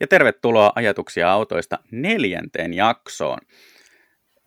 [0.00, 3.38] ja tervetuloa ajatuksia autoista neljänteen jaksoon.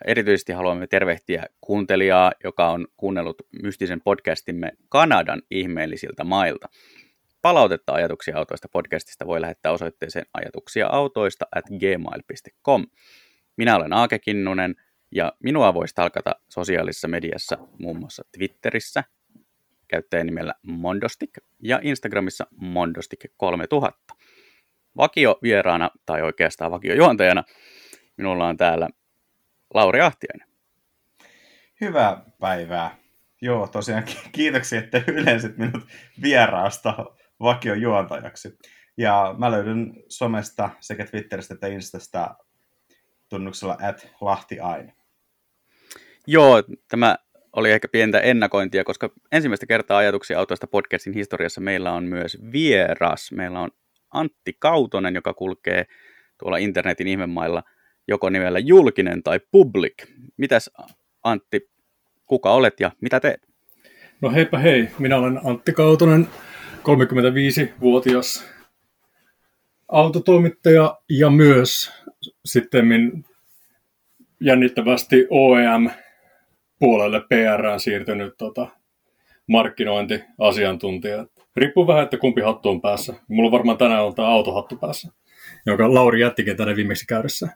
[0.08, 6.70] Erityisesti haluamme tervehtiä kuuntelijaa, joka on kuunnellut mystisen podcastimme Kanadan ihmeellisiltä mailta.
[7.42, 12.86] Palautetta ajatuksia autoista podcastista voi lähettää osoitteeseen ajatuksia autoista at gmail.com.
[13.58, 14.76] Minä olen Aake Kinnunen
[15.12, 19.04] ja minua voi stalkata sosiaalisessa mediassa muun muassa Twitterissä
[19.88, 21.30] käyttäjänimellä Mondostik
[21.60, 24.16] ja Instagramissa Mondostik3000.
[24.98, 27.44] Vakio vieraana tai oikeastaan vakiojuontajana
[28.18, 28.90] minulla on täällä
[29.74, 30.48] Lauri Ahtiainen.
[31.82, 32.96] Hyvää päivää.
[33.42, 35.84] Joo, tosiaan kiitoksia, että yleisit minut
[36.22, 37.06] vieraasta
[37.40, 38.58] vakiojuontajaksi.
[38.98, 42.36] Ja mä löydän somesta sekä Twitteristä että Instasta
[43.30, 44.94] tunnuksella at Lahti Aine.
[46.28, 47.16] Joo, tämä
[47.54, 53.32] oli ehkä pientä ennakointia, koska ensimmäistä kertaa ajatuksia autoista podcastin historiassa meillä on myös vieras.
[53.32, 53.72] Meillä on
[54.14, 55.86] Antti Kautonen, joka kulkee
[56.38, 57.64] tuolla internetin ihmemailla
[58.08, 59.94] joko nimellä julkinen tai public.
[60.38, 60.70] Mitäs
[61.24, 61.70] Antti,
[62.26, 63.48] kuka olet ja mitä teet?
[64.22, 66.28] No heipä hei, minä olen Antti Kautonen,
[66.80, 68.54] 35-vuotias
[69.88, 71.92] autotoimittaja ja myös
[72.46, 72.86] sitten
[74.42, 75.90] jännittävästi OEM
[76.80, 78.68] puolelle PR siirtynyt tota,
[79.48, 81.26] markkinointiasiantuntija.
[81.56, 83.14] Riippuu vähän, että kumpi hattu on päässä.
[83.28, 85.12] Mulla on varmaan tänään on tämä autohattu päässä,
[85.66, 87.50] jonka Lauri jättikin tänne viimeksi käydessä.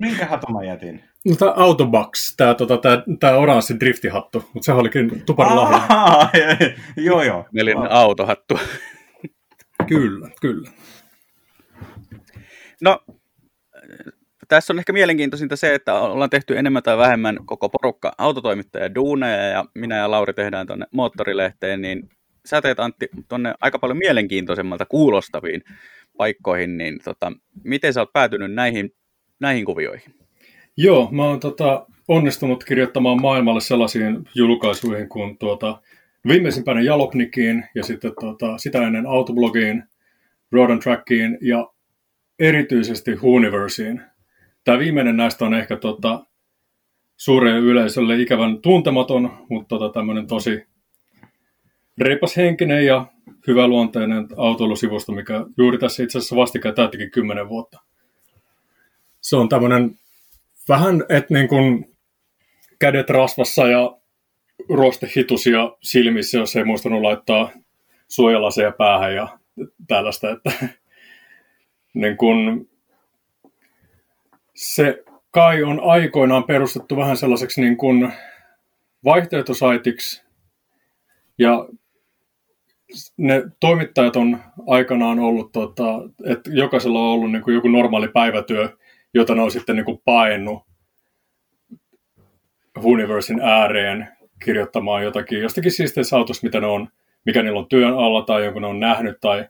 [0.00, 1.04] Minkä hatun mä jätin?
[1.24, 5.80] No tämä Autobox, tämä tota, tää, tää oranssi driftihattu, mutta se olikin tuparin lahja.
[7.06, 7.44] joo, joo.
[7.54, 8.58] Eli autohattu.
[9.88, 10.70] kyllä, kyllä.
[12.80, 13.04] No,
[14.48, 19.42] tässä on ehkä mielenkiintoisinta se, että ollaan tehty enemmän tai vähemmän koko porukka autotoimittaja duuneja
[19.42, 22.08] ja minä ja Lauri tehdään tuonne moottorilehteen, niin
[22.46, 25.62] sä teet Antti tuonne aika paljon mielenkiintoisemmalta kuulostaviin
[26.16, 27.32] paikkoihin, niin tota,
[27.64, 28.94] miten sä oot päätynyt näihin,
[29.40, 30.14] näihin kuvioihin?
[30.76, 35.82] Joo, mä oon tota, onnistunut kirjoittamaan maailmalle sellaisiin julkaisuihin kuin tuota,
[36.28, 39.84] viimeisimpänä Jalopnikiin ja sitten tuota, sitä ennen Autoblogiin,
[40.52, 41.70] Road and Trackiin ja
[42.38, 44.02] erityisesti Hooniversiin.
[44.64, 46.26] Tämä viimeinen näistä on ehkä tota,
[47.16, 50.66] suurelle yleisölle ikävän tuntematon, mutta tota, tämmöinen tosi
[51.98, 53.06] reipas henkinen ja
[53.46, 57.80] hyväluonteinen autoilusivusto, mikä juuri tässä itse asiassa vastikään täyttikin kymmenen vuotta.
[59.20, 59.98] Se on tämmöinen
[60.68, 61.96] vähän, että niin kuin
[62.78, 63.96] kädet rasvassa ja
[64.68, 67.50] rostehitusia silmissä, jos ei muistanut laittaa
[68.08, 69.38] suojalaseja päähän ja
[69.88, 70.52] tällaista, että
[71.94, 72.70] niin kuin,
[74.54, 78.12] se kai on aikoinaan perustettu vähän sellaiseksi niin kuin
[79.04, 80.22] vaihtoehtosaitiksi
[81.38, 81.68] ja
[83.16, 85.84] ne toimittajat on aikanaan ollut, tota,
[86.24, 88.68] että jokaisella on ollut niin kuin joku normaali päivätyö,
[89.14, 90.62] jota ne on sitten niin kuin paennut
[92.82, 94.08] Universin ääreen
[94.44, 96.88] kirjoittamaan jotakin jostakin siisteistä autosta, mitä ne on,
[97.26, 99.48] mikä niillä on työn alla tai jonkun ne on nähnyt tai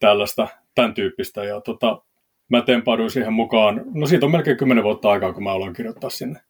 [0.00, 1.44] tällaista, tämän tyyppistä.
[1.44, 2.02] Ja tota,
[2.48, 3.82] mä tempauduin siihen mukaan.
[3.94, 6.40] No siitä on melkein kymmenen vuotta aikaa, kun mä aloin kirjoittaa sinne.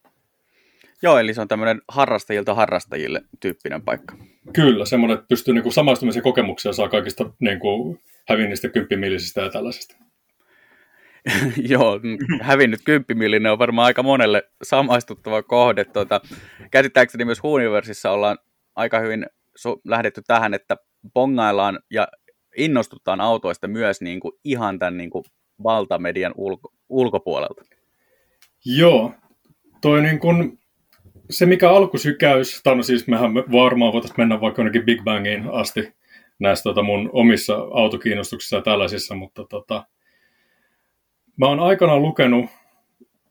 [1.02, 4.16] Joo, eli se on tämmöinen harrastajilta harrastajille tyyppinen paikka.
[4.52, 9.50] Kyllä, semmoinen, että pystyy niin kuin samaistumisen kokemuksia saa kaikista niin kuin, hävinnistä, kymppimillisistä ja
[9.50, 9.96] tällaisista.
[11.68, 12.00] Joo,
[12.40, 15.84] hävinnyt kymppimillinen on varmaan aika monelle samaistuttava kohde.
[15.84, 16.20] Tuota,
[16.70, 18.38] käsittääkseni myös Universissa ollaan
[18.76, 19.26] aika hyvin
[19.58, 20.76] su- lähdetty tähän, että
[21.14, 22.08] bongaillaan ja
[22.56, 25.24] innostutaan autoista myös niin kuin ihan tämän niin kuin
[25.62, 27.64] valtamedian ulko- ulkopuolelta.
[28.64, 29.14] Joo,
[29.80, 30.58] toi niin kuin,
[31.30, 35.92] se mikä alkusykäys, tai no siis mehän varmaan voitaisiin mennä vaikka jonnekin Big Bangiin asti
[36.38, 39.86] näissä tota mun omissa autokiinnostuksissa ja tällaisissa, mutta tota,
[41.36, 42.50] mä oon aikanaan lukenut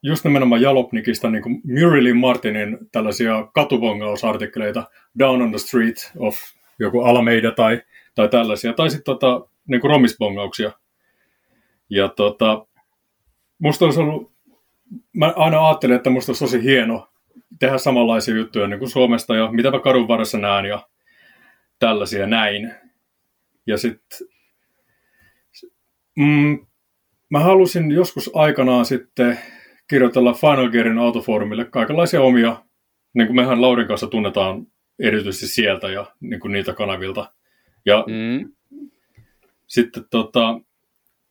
[0.04, 4.84] just nimenomaan Jalopnikista niin kuin Murielin Martinin tällaisia katubongausartikkeleita
[5.20, 6.36] Down on the Street of
[6.80, 7.82] joku Alameda tai,
[8.16, 10.72] tai tällaisia, tai sitten tota, niin romisbongauksia.
[11.90, 12.66] Ja tota,
[13.60, 14.32] musta olisi ollut,
[15.14, 17.11] mä aina ajattelin, että musta olisi tosi hieno
[17.60, 20.88] tehdä samanlaisia juttuja niin kuin Suomesta ja mitä mä kadun varressa näen ja
[21.80, 22.74] tällaisia näin.
[23.68, 24.28] Ja sitten
[26.18, 26.66] mm,
[27.30, 29.40] mä halusin joskus aikanaan sitten
[29.88, 32.64] kirjoitella Final Gearin autofoorumille kaikenlaisia omia,
[33.14, 34.68] niin kuin mehän Laurin kanssa tunnetaan
[35.00, 37.32] erityisesti sieltä ja niin kuin niitä kanavilta.
[37.86, 38.52] Ja mm.
[39.68, 40.62] sitten tota,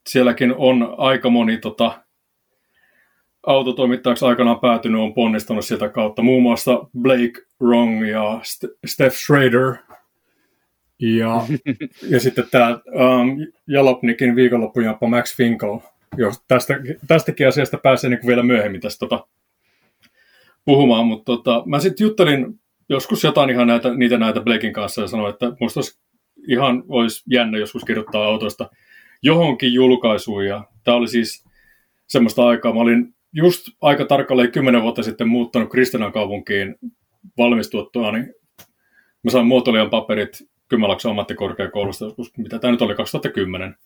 [0.06, 2.04] sielläkin on aika moni tota,
[3.46, 6.22] autotoimittajaksi aikanaan päätynyt, on ponnistanut sieltä kautta.
[6.22, 8.40] Muun muassa Blake Wrong ja
[8.86, 9.74] Steph Schrader.
[10.98, 11.46] Ja,
[12.12, 15.78] ja sitten tämä um, Jalopnikin viikonloppujamppa Max Finkel.
[16.16, 16.74] Jo, tästä,
[17.06, 19.26] tästäkin asiasta pääsee niin vielä myöhemmin tästä tota,
[20.64, 25.06] puhumaan, mutta tota, mä sitten juttelin joskus jotain ihan näitä, niitä näitä Blakein kanssa ja
[25.06, 25.98] sanoin, että musta olisi
[26.48, 28.70] ihan olisi jännä joskus kirjoittaa autosta
[29.22, 30.46] johonkin julkaisuun.
[30.46, 31.44] Ja tämä oli siis
[32.06, 32.74] semmoista aikaa.
[32.74, 36.76] Mä olin just aika tarkalleen kymmenen vuotta sitten muuttanut Kristinan kaupunkiin
[37.38, 38.34] valmistuttua, niin
[39.22, 42.04] mä sain muotoilijan paperit Kymäläksen ammattikorkeakoulusta,
[42.36, 43.76] mitä tämä nyt oli, 2010.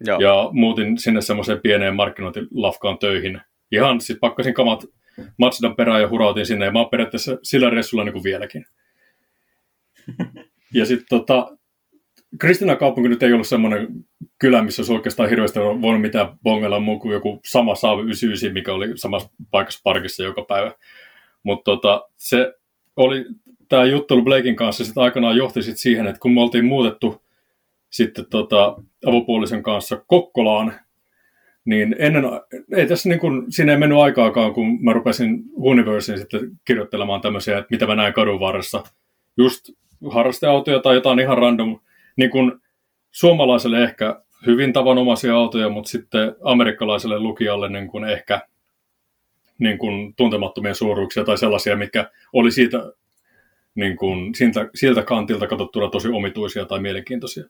[0.00, 0.18] Joo.
[0.20, 3.40] Ja muutin sinne semmoiseen pieneen markkinointilafkaan töihin.
[3.72, 4.84] Ihan sitten pakkasin kamat
[5.38, 8.66] Matsudan perään ja hurautin sinne, ja mä oon periaatteessa sillä reissulla niin kuin vieläkin.
[10.74, 11.56] Ja sitten tota,
[12.38, 13.88] Kristina kaupunki nyt ei ollut semmoinen
[14.38, 18.72] kylä, missä olisi oikeastaan hirveästi voinut mitään bongella muu kuin joku sama Saavi 99, mikä
[18.72, 20.72] oli samassa paikassa parkissa joka päivä.
[21.42, 22.54] Mutta tota, se
[22.96, 23.26] oli,
[23.68, 27.22] tämä juttelu Blakein kanssa sitten aikanaan johti sit siihen, että kun me oltiin muutettu
[27.90, 28.76] sitten tota,
[29.06, 30.74] avopuolisen kanssa Kokkolaan,
[31.64, 32.24] niin ennen,
[32.72, 37.58] ei tässä niin kuin, siinä ei mennyt aikaakaan, kun mä rupesin Universiin sitten kirjoittelemaan tämmöisiä,
[37.58, 38.82] että mitä mä näin kadun varressa.
[39.36, 39.70] Just
[40.10, 41.80] harrasteautoja tai jotain ihan random,
[42.16, 42.52] niin kuin
[43.10, 48.40] suomalaiselle ehkä hyvin tavanomaisia autoja, mutta sitten amerikkalaiselle lukijalle niin kuin ehkä
[49.58, 52.78] niin kuin tuntemattomia suuruuksia tai sellaisia, mitkä oli siitä,
[53.74, 57.44] niin kuin, siltä, siltä kantilta katsottuna tosi omituisia tai mielenkiintoisia.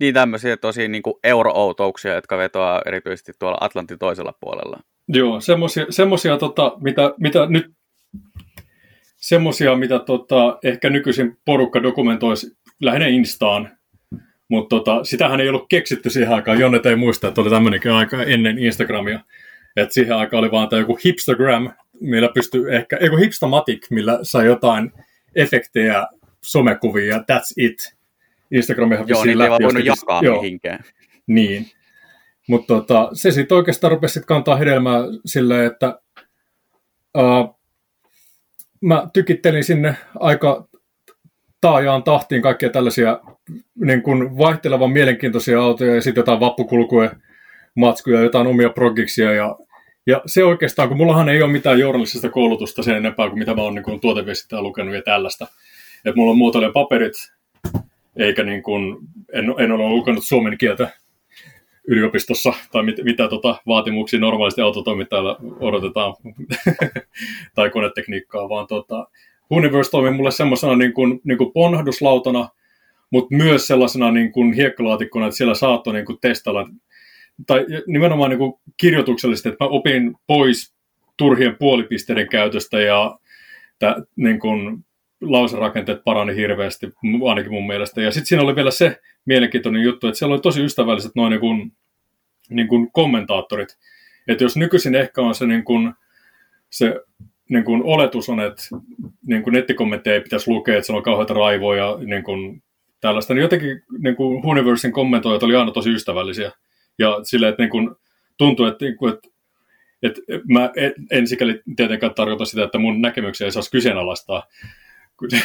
[0.00, 4.80] Niin tämmöisiä tosi niin kuin euro-outouksia, jotka vetoaa erityisesti tuolla Atlantin toisella puolella.
[5.08, 7.66] Joo, semmoisia, semmoisia tota, mitä, mitä nyt
[9.16, 13.70] semmoisia, mitä tota, ehkä nykyisin porukka dokumentoisi lähinnä Instaan,
[14.48, 16.60] mutta tota, sitähän ei ollut keksitty siihen aikaan.
[16.60, 19.20] Jonne ei muista, että oli tämmöinenkin aika ennen Instagramia.
[19.76, 24.46] Että siihen aikaan oli vaan tämä joku hipstagram, millä pystyy ehkä, joku hipstamatic, millä sai
[24.46, 24.92] jotain
[25.34, 26.06] efektejä,
[26.40, 27.94] somekuvia that's it.
[28.50, 30.84] Instagramihan Joo, niin ei vaan voinut jakaa joo, mihinkään.
[31.26, 31.66] Niin.
[32.48, 35.98] Mutta tota, se sitten oikeastaan rupesi sit kantaa hedelmää silleen, että
[37.18, 37.60] uh,
[38.80, 40.68] mä tykittelin sinne aika
[41.64, 43.20] taajaan tahtiin kaikkia tällaisia
[43.74, 47.10] niin kuin vaihtelevan mielenkiintoisia autoja ja sitten jotain vappukulkuja,
[47.74, 49.56] matskuja, jotain omia progiksia ja
[50.06, 53.62] ja se oikeastaan, kun mullahan ei ole mitään journalistista koulutusta sen enempää kuin mitä mä
[53.62, 55.46] oon niin tuoteviestintää lukenut ja tällaista.
[55.96, 57.12] Että mulla on muotoilen paperit,
[58.16, 58.96] eikä niin kuin,
[59.32, 60.88] en, en ole lukenut suomen kieltä
[61.88, 66.14] yliopistossa, tai mit, mitä tota, vaatimuksia normaalisti autotoimittajalla odotetaan,
[67.54, 69.06] tai konetekniikkaa, vaan tota,
[69.50, 72.48] Universe toimi mulle semmoisena niin kuin, niin kuin ponhduslautana,
[73.10, 76.68] mutta myös sellaisena niin kuin hiekkalaatikkona, että siellä saattoi niin kuin testailla,
[77.46, 80.74] tai nimenomaan niin kuin kirjoituksellisesti, että mä opin pois
[81.16, 83.18] turhien puolipisteiden käytöstä ja
[83.78, 84.84] tä, niin kuin,
[85.20, 86.92] lauserakenteet parani hirveästi,
[87.28, 88.02] ainakin mun mielestä.
[88.02, 91.72] Ja sitten siinä oli vielä se mielenkiintoinen juttu, että siellä oli tosi ystävälliset noin niin
[92.50, 93.78] niin kommentaattorit.
[94.28, 95.92] Että jos nykyisin ehkä on se, niin kuin,
[96.70, 97.00] se
[97.48, 98.62] niin kuin oletus on, että
[99.26, 102.62] niin kuin nettikommentteja ei pitäisi lukea, että se on kauheita raivoa ja niin kuin
[103.00, 106.52] tällaista, niin jotenkin niin kuin Universin kommentoijat oli aina tosi ystävällisiä.
[106.98, 107.90] Ja silleen, että niin kuin,
[108.38, 109.28] tuntui, että, niin kuin, että
[110.04, 110.70] että mä
[111.10, 114.42] en sikäli tietenkään tarkoita sitä, että mun näkemyksiä ei saisi kyseenalaistaa.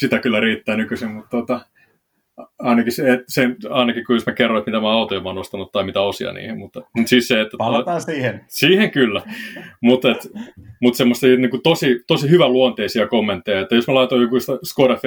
[0.00, 1.60] sitä kyllä riittää nykyisin, mutta tota,
[2.58, 5.72] ainakin, se, se, ainakin kun jos mä kerroin, että mitä mä autoja mä oon ostanut
[5.72, 6.58] tai mitä osia niihin.
[6.58, 8.44] Mutta, mutta siis se, että, Palataan siihen.
[8.48, 9.22] Siihen kyllä.
[9.80, 10.28] mutta, et,
[10.80, 14.98] mutta semmoista niin kuin tosi, tosi hyvä luonteisia kommentteja, että jos mä laitoin joku Skoda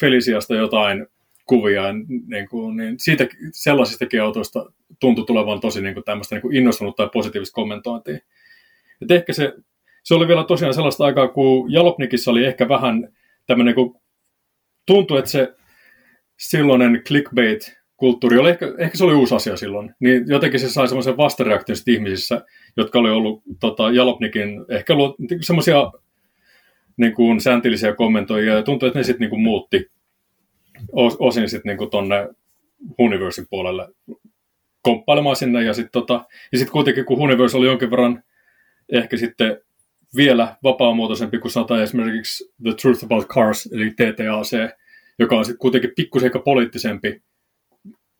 [0.00, 1.06] Feliciasta jotain
[1.46, 1.82] kuvia,
[2.26, 4.66] niin, kuin, niin siitä, sellaisistakin autoista
[5.00, 8.18] tuntui tulevan tosi niin kuin tämmöistä niin kuin innostunut tai positiivista kommentointia.
[9.02, 9.54] Et ehkä se,
[10.02, 13.08] se oli vielä tosiaan sellaista aikaa, kun Jalopnikissa oli ehkä vähän
[13.46, 14.00] tämmöinen, kun
[14.86, 15.54] tuntui, että se
[16.36, 21.16] silloinen clickbait-kulttuuri oli ehkä, ehkä se oli uusi asia silloin, niin jotenkin se sai semmoisen
[21.16, 22.44] vastareaktion ihmisissä,
[22.76, 24.94] jotka oli ollut tota, Jalopnikin ehkä
[25.40, 25.92] semmoisia
[26.96, 29.90] niin kuin sääntillisiä kommentoijia, ja tuntui, että ne sitten niin muutti
[31.18, 32.28] osin sitten niin tuonne
[32.98, 33.88] Universin puolelle
[34.82, 38.22] komppailemaan sinne, ja sitten tota, ja sit kuitenkin, kun Universe oli jonkin verran
[38.92, 39.60] ehkä sitten
[40.16, 44.76] vielä vapaamuotoisempi kuin sanotaan esimerkiksi The Truth About Cars, eli TTAC,
[45.18, 47.22] joka on sitten kuitenkin pikkusen ehkä poliittisempi,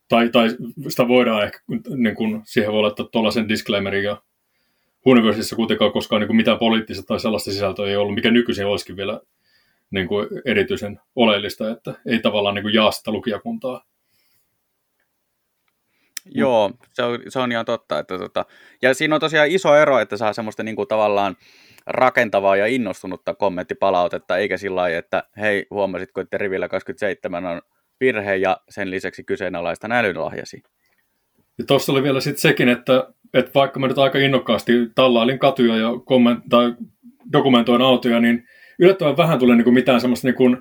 [0.09, 0.49] tai, tai
[0.89, 1.59] sitä voidaan ehkä,
[1.97, 4.23] niin kuin, siihen voi laittaa tuollaisen disclaimerin, ja
[5.07, 8.97] Universissa kuitenkaan koskaan niin kuin mitään poliittista tai sellaista sisältöä ei ollut, mikä nykyisin olisikin
[8.97, 9.21] vielä
[9.91, 13.85] niin kuin erityisen oleellista, että ei tavallaan niin kuin jaa sitä lukijakuntaa.
[16.25, 17.99] Joo, se on, se on ihan totta.
[17.99, 18.45] Että tota,
[18.83, 21.37] ja siinä on tosiaan iso ero, että saa semmoista niin kuin tavallaan
[21.87, 27.63] rakentavaa ja innostunutta kommenttipalautetta, eikä sillä lailla, että hei, huomasitko, että rivillä 27 on
[28.01, 30.63] virhe ja sen lisäksi kyseenalaista älynlahjasi.
[31.59, 35.77] Ja tuossa oli vielä sitten sekin, että, että vaikka mä nyt aika innokkaasti tallailin katuja
[35.77, 36.75] ja komment- tai
[37.33, 38.45] dokumentoin autoja, niin
[38.79, 40.57] yllättävän vähän tulee niin kuin mitään semmoista niin kuin,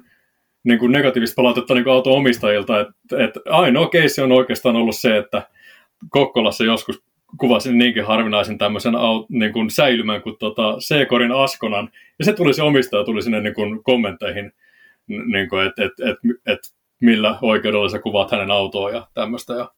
[0.63, 2.79] niin kuin negatiivista palautetta niin auton omistajilta.
[2.79, 5.47] Että, että ainoa keissi on oikeastaan ollut se, että
[6.09, 7.03] Kokkolassa joskus
[7.37, 8.93] kuvasin niinkin harvinaisen tämmöisen
[9.29, 11.89] niin kuin säilymän kuin tota C-korin Askonan.
[12.19, 14.51] Ja se tuli se omistaja, tuli sinne niin kuin kommentteihin,
[15.07, 16.59] niin kuin, että et, et, et,
[17.01, 19.53] millä oikeudella sä kuvaat hänen autoa ja tämmöistä.
[19.53, 19.71] Ja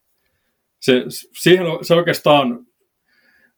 [0.80, 2.66] se, siihen, se oikeastaan,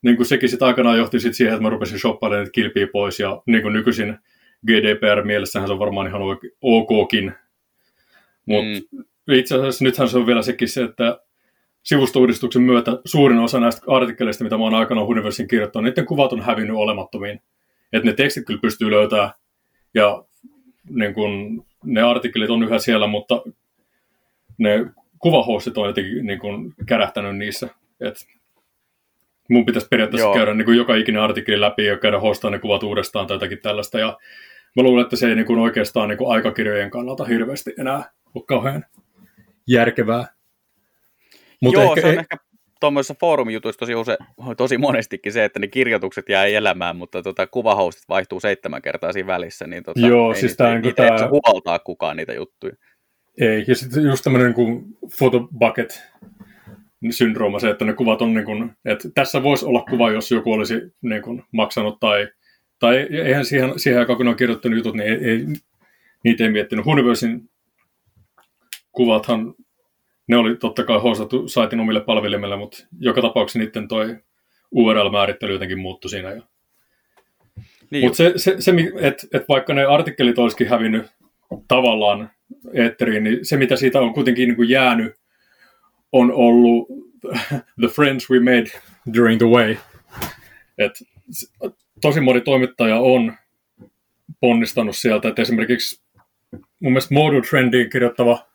[0.01, 3.42] niin kuin sekin sitä aikanaan johti sit siihen, että mä rupesin shoppailemaan kilpiä pois ja
[3.46, 4.18] niin kuin nykyisin
[4.68, 6.22] GDPR-mielessähän se on varmaan ihan
[6.62, 7.34] okkin.
[8.46, 9.36] Mutta mm.
[9.36, 11.20] itse asiassa nythän se on vielä sekin se, että
[11.88, 16.41] sivustouudistuksen myötä suurin osa näistä artikkeleista, mitä mä oon aikanaan Universin kirjoittanut, niiden kuvat on
[16.41, 17.41] hävinnyt olemattomiin.
[17.94, 19.32] Että ne tekstit kyllä pystyy löytämään
[19.94, 20.24] ja
[20.89, 23.41] niin kun, ne artikkelit on yhä siellä, mutta
[24.58, 24.86] ne
[25.20, 27.70] kuvahostit on jotenkin niin kun, kärähtänyt niissä.
[28.00, 28.15] Et
[29.50, 30.36] mun pitäisi periaatteessa Joo.
[30.36, 33.60] käydä niin kuin joka ikinen artikkeli läpi ja käydä hostaa ne kuvat uudestaan tai jotakin
[33.62, 34.00] tällaista.
[34.00, 34.17] Ja
[34.75, 38.44] mä luulen, että se ei niin kuin oikeastaan niin kuin aikakirjojen kannalta hirveästi enää ole
[38.48, 38.86] kauhean
[39.67, 40.37] järkevää.
[41.62, 42.38] Mutta Joo, ehkä, se on ehkä
[42.80, 44.18] tuommoisessa foorumijutuissa tosi, use,
[44.58, 49.28] tosi monestikin se, että ne kirjoitukset jää elämään, mutta tota, kuvahostit vaihtuu seitsemän kertaa siinä
[49.28, 51.30] välissä, niin tota, Joo, ei siis niitä, niitä tämä...
[51.30, 52.74] huoltaa kukaan niitä juttuja.
[53.40, 54.84] Ei, ja sitten just tämmöinen niin
[55.18, 56.04] photobucket
[57.10, 60.54] syndrooma, se, että ne kuvat on niin kuin, että tässä voisi olla kuva, jos joku
[60.54, 62.28] olisi niin kuin, maksanut tai,
[62.80, 65.46] tai eihän siihen, siihen aikaan, kun on kirjoittanut jutut, niin ei, ei,
[66.24, 66.86] niitä ei miettinyt.
[66.86, 67.50] Universin
[68.92, 69.54] kuvathan
[70.27, 74.17] ne oli totta kai hostattu saitin omille palvelimille, mutta joka tapauksessa niiden toi
[74.72, 76.31] URL-määrittely jotenkin muuttui siinä.
[76.31, 76.41] Jo.
[77.91, 81.05] Niin mutta se, se, se että et vaikka ne artikkelit olisikin hävinnyt
[81.67, 82.31] tavallaan
[82.74, 85.15] eetteriin, niin se mitä siitä on kuitenkin niin kuin jäänyt,
[86.12, 86.88] on ollut
[87.81, 88.67] the friends we made
[89.13, 89.75] during the way.
[90.77, 91.03] Et
[92.01, 93.34] tosi moni toimittaja on
[94.39, 96.01] ponnistanut sieltä, että esimerkiksi
[96.79, 98.48] mun mielestä Model Trendiin kirjoittava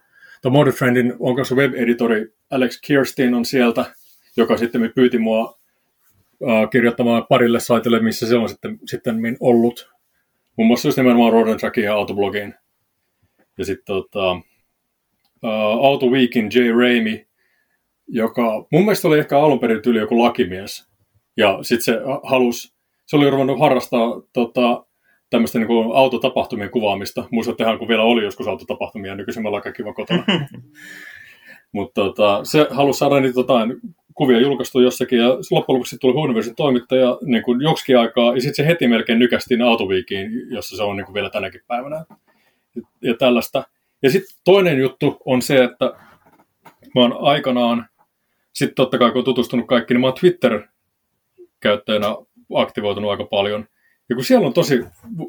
[0.43, 3.85] The Modern Trendin onko se web-editori Alex Kirstein on sieltä,
[4.37, 5.59] joka sitten pyyti mua
[6.41, 9.93] uh, kirjoittamaan parille saitelle, missä se on sitten, sitten ollut.
[10.57, 12.55] Muun muassa just nimenomaan Road Trackin ja Autoblogiin.
[13.59, 16.71] Ja sitten tota, uh, Auto Weekin J.
[16.79, 17.27] Raimi,
[18.09, 20.89] joka mun mielestä oli ehkä alun perin tyyli joku lakimies.
[21.37, 22.75] Ja sitten se halusi,
[23.07, 24.87] se oli ruvennut harrastaa tota,
[25.33, 27.25] tämmöistä niin kuin autotapahtumien kuvaamista.
[27.31, 30.25] Muistattehan, kun vielä oli joskus autotapahtumia, nykyisin me ollaan kaikki vaan kotona.
[31.73, 33.81] Mutta tota, se halusi saada niitä jotain
[34.15, 38.55] kuvia julkaistu jossakin, ja loppujen lopuksi tuli Universin toimittaja niin kuin joksikin aikaa, ja sitten
[38.55, 42.05] se heti melkein nykästiin Autoviikiin, jossa se on niin kuin vielä tänäkin päivänä.
[43.03, 43.65] Ja tällaista.
[44.03, 45.85] Ja sitten toinen juttu on se, että
[46.95, 47.87] mä oon aikanaan,
[48.53, 52.07] sitten totta kai kun on tutustunut kaikki, niin mä oon Twitter-käyttäjänä
[52.55, 53.69] aktivoitunut aika paljon.
[54.12, 54.85] Ja kun siellä on tosi,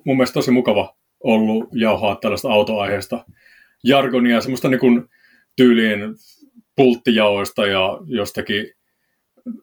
[0.05, 3.25] mun mielestä tosi mukava ollut jauhaa tällaista autoaiheesta
[3.83, 5.09] jargonia, semmoista niin kuin
[5.55, 5.99] tyyliin
[6.75, 8.65] pulttijaoista ja jostakin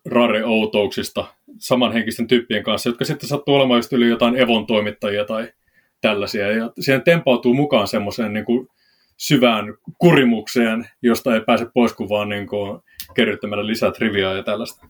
[0.07, 1.25] rare-outouksista
[1.59, 5.53] samanhenkisten tyyppien kanssa, jotka sitten sattuu olemaan just yli jotain Evon toimittajia tai
[6.01, 6.53] tällaisia.
[6.53, 8.69] Ja siihen tempautuu mukaan semmoiseen niin kuin
[9.17, 12.81] syvään kurimukseen, josta ei pääse pois kuin vaan niin kuin
[13.15, 14.87] kerryttämällä lisää triviaa ja tällaista.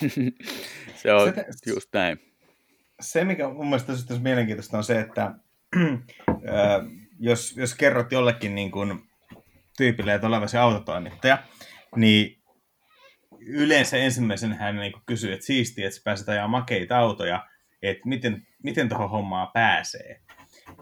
[1.02, 1.32] se on
[1.66, 2.29] just näin
[3.00, 5.34] se, mikä mun mielestä on mielenkiintoista, on se, että
[7.18, 9.10] jos, jos kerrot jollekin niin kuin,
[9.76, 11.42] tyypille, että olevasi autotoimittaja,
[11.96, 12.42] niin
[13.40, 17.46] yleensä ensimmäisen hän niin kuin kysyy, että siistiä, että pääset ajaa makeita autoja,
[17.82, 20.20] että miten, miten tuohon hommaan pääsee.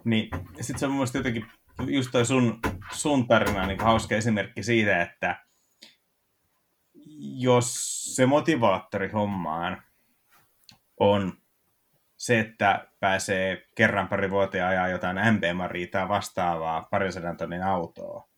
[0.04, 0.28] Niin
[0.60, 1.46] sitten se on mun mielestä jotenkin
[1.86, 2.60] just toi sun,
[2.92, 5.44] sun tarina niin hauska esimerkki siitä, että
[7.38, 7.74] jos
[8.16, 9.82] se motivaattori hommaan
[11.00, 11.32] on
[12.18, 18.28] se, että pääsee kerran pari vuoteen ajaa jotain MP Maritaa vastaavaa parisadan tonnin autoa,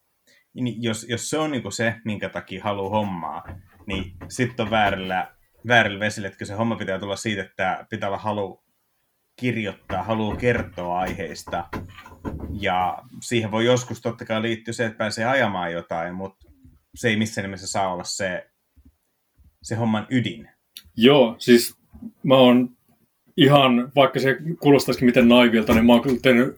[0.55, 3.45] niin jos, jos se on niin se, minkä takia haluaa hommaa,
[3.87, 5.35] niin sitten on väärillä,
[5.67, 8.65] väärillä vesillä, että se homma pitää tulla siitä, että pitää olla halu
[9.37, 11.69] kirjoittaa, haluaa kertoa aiheista.
[12.61, 16.47] Ja siihen voi joskus totta kai liittyä se, että pääsee ajamaan jotain, mutta
[16.95, 18.51] se ei missään nimessä saa olla se,
[19.63, 20.49] se homman ydin.
[20.97, 21.77] Joo, siis
[22.23, 22.77] mä oon
[23.37, 26.57] ihan, vaikka se kuulostaisikin miten naivilta, niin mä oon kyllä tehnyt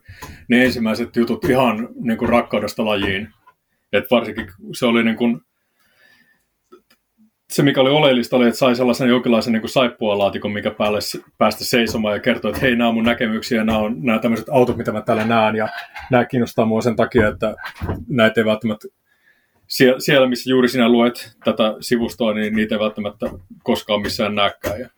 [0.49, 3.29] ne ensimmäiset jutut ihan niin kuin rakkaudesta lajiin.
[3.93, 4.47] Et varsinkin
[4.79, 5.41] se oli niin kuin,
[7.51, 10.99] se, mikä oli oleellista, oli, että sai sellaisen jonkinlaisen niin saippualaatikon, mikä päälle
[11.39, 14.77] päästä seisomaan ja kertoa, että hei, nämä on mun näkemyksiä, nämä on nämä tämmöiset autot,
[14.77, 15.69] mitä mä täällä näen, ja
[16.11, 17.55] nämä kiinnostaa mua sen takia, että
[18.09, 18.89] näitä ei välttämättä
[19.67, 23.27] siellä, siellä, missä juuri sinä luet tätä sivustoa, niin niitä ei välttämättä
[23.63, 24.81] koskaan missään näkään.
[24.81, 24.89] Ja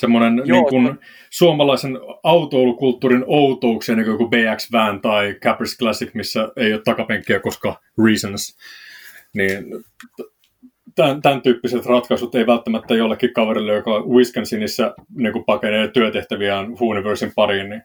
[0.00, 0.98] semmoinen niin kuin,
[1.30, 7.80] suomalaisen autoilukulttuurin outouksia, niin kuin BX Van tai Caprice Classic, missä ei ole takapenkkiä, koska
[8.04, 8.58] reasons.
[9.34, 9.64] Niin
[10.94, 17.32] tämän, tämän tyyppiset ratkaisut ei välttämättä jollekin kaverille, joka Wisconsinissa niin kuin pakenee työtehtäviään Universin
[17.34, 17.82] pariin, niin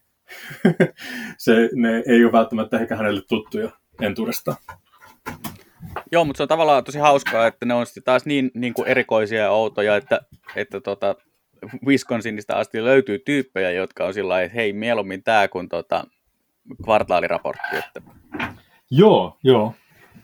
[1.37, 3.69] se, ne ei ole välttämättä ehkä hänelle tuttuja
[4.01, 4.57] entuudestaan.
[6.11, 8.87] Joo, mutta se on tavallaan tosi hauskaa, että ne on sitten taas niin, niin kuin
[8.87, 10.21] erikoisia ja outoja, että,
[10.55, 11.15] että tota,
[11.85, 16.03] Wisconsinista asti löytyy tyyppejä, jotka on sillä että hei, mieluummin tämä kuin tota,
[16.83, 17.77] kvartaaliraportti.
[17.77, 18.01] Että...
[18.91, 19.73] Joo, joo.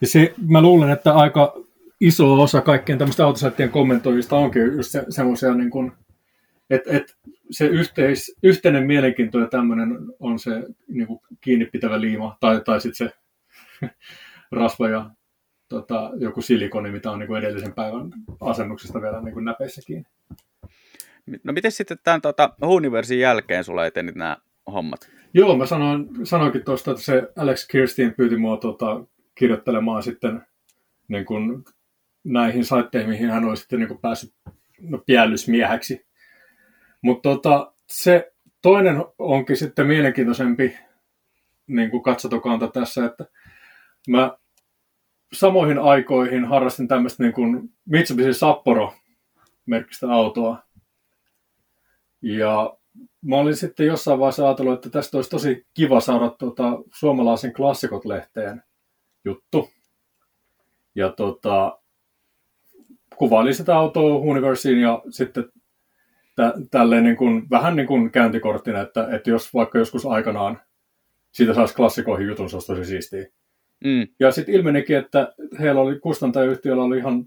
[0.01, 1.53] Ja se, mä luulen, että aika
[2.01, 5.91] iso osa kaikkien tämmöistä autosaittien kommentoijista onkin just se, semmoisia, niin kuin,
[6.69, 7.17] että et
[7.51, 10.51] se yhteis, yhteinen mielenkiinto ja tämmöinen on se
[10.87, 13.13] niin kuin kiinni pitävä liima, tai, tai sitten se
[14.51, 15.09] rasva ja
[15.69, 18.09] tota, joku silikoni, mitä on niin kuin edellisen päivän
[18.41, 20.09] asennuksesta vielä niin kuin näpeissä kiinni.
[21.43, 24.37] No miten sitten tämän tota, Universin jälkeen sulla etenit nämä
[24.71, 25.09] hommat?
[25.33, 29.03] Joo, mä sanoin, sanoinkin tuosta, että se Alex Kirstin pyyti mua tota,
[29.35, 30.41] kirjoittelemaan sitten
[31.07, 31.65] niin kuin
[32.23, 34.33] näihin saitteihin, mihin hän olisi sitten niin kuin päässyt
[34.81, 36.05] no, piällysmieheksi.
[37.01, 40.77] Mutta tota, se toinen onkin sitten mielenkiintoisempi
[41.67, 43.25] niin kuin katsotokanta tässä, että
[44.09, 44.37] mä
[45.33, 48.93] samoihin aikoihin harrastin tämmöistä niin kuin Mitsubishi Sapporo
[49.65, 50.63] merkistä autoa.
[52.21, 52.77] Ja
[53.21, 58.63] mä olin sitten jossain vaiheessa ajatellut, että tästä olisi tosi kiva saada tuota, suomalaisen klassikot-lehteen
[59.25, 59.69] juttu.
[60.95, 61.79] Ja tota,
[63.15, 65.45] kuvailin sitä autoa Universiin ja sitten
[66.35, 70.61] tä, tälleen niin kuin, vähän niin kuin käyntikorttina, että, että jos vaikka joskus aikanaan
[71.31, 73.25] siitä saisi klassikoihin jutun, se olisi tosi siistiä.
[73.83, 74.07] Mm.
[74.19, 77.25] Ja sitten ilmenikin, että heillä oli kustantajayhtiöllä oli ihan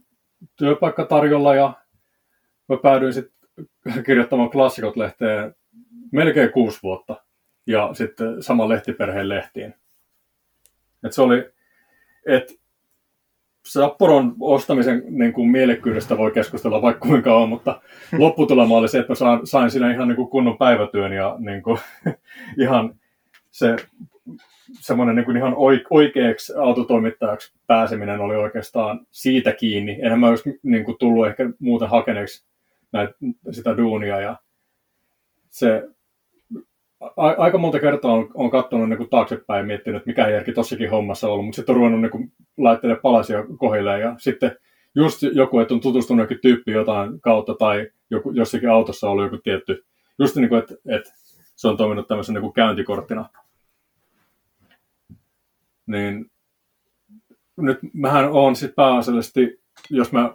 [0.56, 1.72] työpaikka tarjolla ja
[2.68, 3.43] mä päädyin sitten
[4.06, 5.54] kirjoittamaan klassikot-lehteen
[6.12, 7.16] melkein kuusi vuotta
[7.66, 9.74] ja sitten sama lehtiperheen lehtiin.
[11.04, 11.50] Et se oli,
[12.26, 12.54] että
[13.66, 17.80] Sapporon ostamisen niin kuin mielekkyydestä voi keskustella vaikka kuinka on, mutta
[18.18, 21.78] lopputulema oli se, että mä sain siinä ihan niin kuin kunnon päivätyön ja niin kuin,
[22.62, 22.94] ihan
[23.50, 23.76] se
[24.80, 25.54] semmoinen niin kuin ihan
[25.90, 29.98] oikeaksi autotoimittajaksi pääseminen oli oikeastaan siitä kiinni.
[30.02, 32.44] Enhän mä olisi niin kuin tullut ehkä muuten hakeneeksi
[32.94, 33.14] näitä,
[33.50, 34.36] sitä duunia ja
[35.50, 35.88] se
[37.00, 40.52] a, aika monta kertaa on, on katsonut niin kuin taaksepäin ja miettinyt, että mikä järki
[40.52, 44.56] tossakin hommassa on ollut, mutta sitten on ruvennut niin kuin, laittelemaan palasia kohilleen ja sitten
[44.94, 49.24] just joku, että on tutustunut jokin tyyppi jotain kautta tai joku, jossakin autossa on ollut
[49.24, 49.84] joku tietty,
[50.18, 51.12] just niin kuin, että, että
[51.56, 53.28] se on toiminut tämmöisen niin kuin käyntikorttina.
[55.86, 56.30] Niin
[57.56, 60.34] nyt mähän on sitten pääasiallisesti, jos mä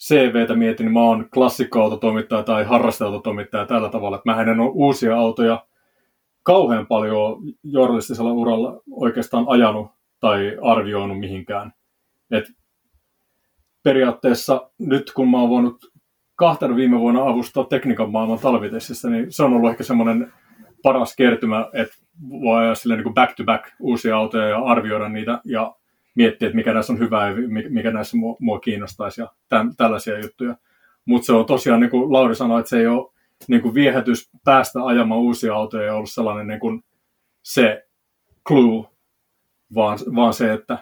[0.00, 5.16] CVtä mietin, niin mä oon klassikkoautotoimittaja tai harrasteautotoimittaja tällä tavalla, että mä en ole uusia
[5.16, 5.66] autoja
[6.42, 11.72] kauhean paljon journalistisella uralla oikeastaan ajanut tai arvioinut mihinkään.
[12.30, 12.44] Et
[13.82, 15.92] periaatteessa nyt kun mä oon voinut
[16.36, 20.32] kahtena viime vuonna avustaa tekniikan maailman talvitessissä, niin se on ollut ehkä semmoinen
[20.82, 21.96] paras kertymä, että
[22.30, 25.74] voi ajaa sille niin back to back uusia autoja ja arvioida niitä ja
[26.16, 27.36] miettiä, että mikä näissä on hyvää ja
[27.68, 30.56] mikä näissä mua, mua kiinnostaisi ja tämän, tällaisia juttuja.
[31.04, 33.12] Mutta se on tosiaan, niin kuin Lauri sanoi, että se ei ole
[33.48, 36.84] niin kuin viehätys päästä ajamaan uusia autoja ja ollut sellainen niin kuin
[37.42, 37.86] se
[38.48, 38.88] clue,
[39.74, 40.78] vaan, vaan se, että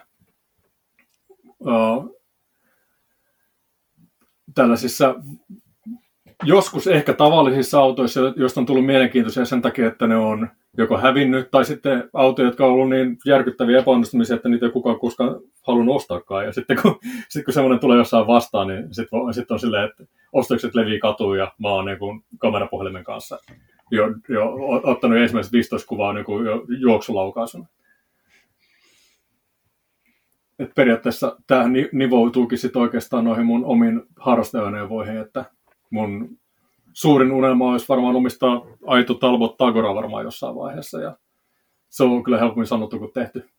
[1.59, 2.21] uh,
[4.55, 5.15] tällaisissa
[6.45, 11.51] joskus ehkä tavallisissa autoissa, joista on tullut mielenkiintoisia sen takia, että ne on joko hävinnyt,
[11.51, 15.95] tai sitten autoja, jotka on ollut niin järkyttäviä epäonnistumisia, että niitä ei kukaan koskaan halunnut
[15.95, 16.45] ostaakaan.
[16.45, 20.03] Ja sitten kun, sitten kun semmoinen tulee jossain vastaan, niin sitten sit on silleen, että
[20.33, 23.39] ostokset levii katuun ja mä oon niin kuin kamerapuhelimen kanssa
[23.91, 24.53] jo, jo
[24.83, 27.67] ottanut ensimmäiset 15 kuvaa niin kuin jo juoksulaukaisun.
[30.59, 35.45] Et periaatteessa tämä nivoutuukin sitten oikeastaan noihin mun omiin harrasteajoneuvoihin, että
[35.95, 36.37] mun
[36.93, 41.17] suurin unelma olisi varmaan omistaa aito Talbot Tagora varmaan jossain vaiheessa, ja
[41.89, 43.49] se on kyllä helpommin sanottu kuin tehty.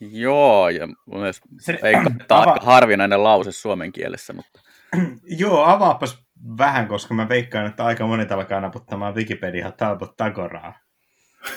[0.00, 2.10] Joo, ja myös se, ei ava...
[2.28, 4.60] aika harvinainen lause suomen kielessä, mutta...
[5.40, 6.18] Joo, avaapas
[6.58, 10.78] vähän, koska mä veikkaan, että aika moni alkaa naputtamaan Wikipedia Talbot Tagoraa.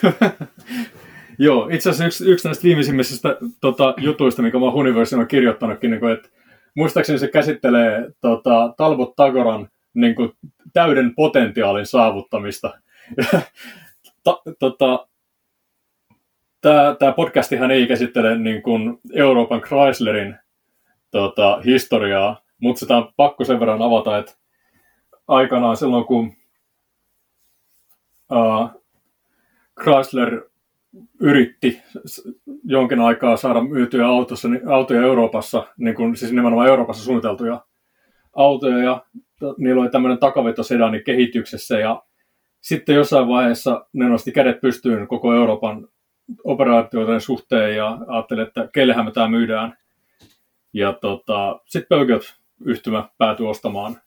[1.39, 5.91] Joo, itse asiassa yksi, yksi näistä viimeisimmistä tota, jutuista, mikä mä oon Universin on kirjoittanutkin,
[5.91, 6.29] niin kuin, että
[6.75, 10.31] muistaakseni se käsittelee tota, Talbot Tagoran niin kuin,
[10.73, 12.79] täyden potentiaalin saavuttamista.
[14.23, 15.07] ta, tota,
[16.99, 20.35] tämä podcastihan ei käsittele niin kuin Euroopan Chryslerin
[21.11, 24.31] tota, historiaa, mutta sitä on pakko sen verran avata, että
[25.27, 26.33] aikanaan silloin, kun
[28.31, 28.83] uh,
[29.83, 30.49] Chrysler
[31.19, 31.81] yritti
[32.63, 37.65] jonkin aikaa saada myytyjä autossa, autoja Euroopassa, niin kuin, siis nimenomaan Euroopassa suunniteltuja
[38.33, 39.05] autoja, ja
[39.57, 42.03] niillä oli tämmöinen takavetosedani kehityksessä, ja
[42.61, 45.87] sitten jossain vaiheessa ne nosti kädet pystyyn koko Euroopan
[46.43, 49.77] operaatioiden suhteen, ja ajattelin, että kellehän me tämä myydään.
[50.73, 53.97] Ja tota, sitten Peugeot-yhtymä päätyi ostamaan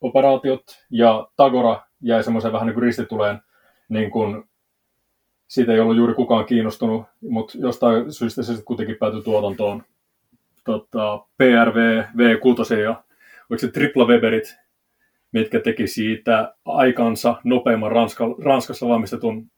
[0.00, 3.40] operaatiot, ja Tagora jäi semmoisen vähän niin kuin ristituleen
[3.88, 4.44] niin kuin
[5.48, 9.82] siitä ei ollut juuri kukaan kiinnostunut, mutta jostain syystä se sitten kuitenkin päätyi tuotantoon.
[10.64, 13.02] Tota, PRV, V6 ja
[13.50, 14.56] oliko se Tripla Weberit,
[15.32, 19.50] mitkä teki siitä aikansa nopeimman Ranska, Ranskassa valmistetun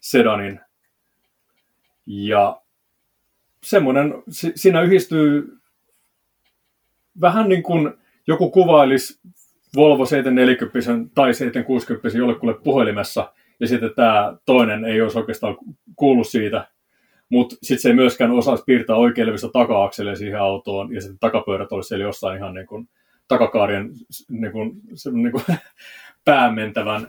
[0.00, 0.60] sedanin.
[2.06, 2.60] Ja
[3.62, 4.14] semmoinen,
[4.54, 5.58] siinä yhdistyy
[7.20, 7.92] vähän niin kuin
[8.26, 9.20] joku kuvailisi
[9.76, 15.56] Volvo 740 tai 760 jollekulle puhelimessa– ja sitten tämä toinen ei olisi oikeastaan
[15.96, 16.68] kuullut siitä,
[17.28, 21.88] mutta sitten se ei myöskään osaisi piirtää oikeelevistä taka-akselia siihen autoon, ja sitten takapyörät olisi
[21.88, 22.88] siellä jossain ihan niin kuin
[23.28, 23.90] takakaarien
[24.28, 24.72] niin kuin,
[25.12, 25.44] niin kuin
[26.24, 27.08] päämentävän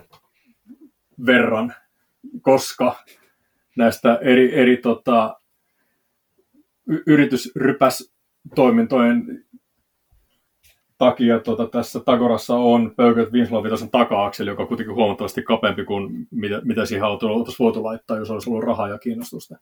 [1.26, 1.74] verran,
[2.42, 3.04] koska
[3.76, 5.40] näistä eri, eri tota,
[7.06, 9.43] yritysrypäs-toimintojen
[10.98, 16.26] takia tuota, tässä Tagorassa on Peugeot Winslow Vitosen taka-akseli, joka on kuitenkin huomattavasti kapempi kuin
[16.30, 19.58] mitä, mitä siihen autoon oltaisiin voitu laittaa, jos olisi ollut rahaa ja kiinnostusta.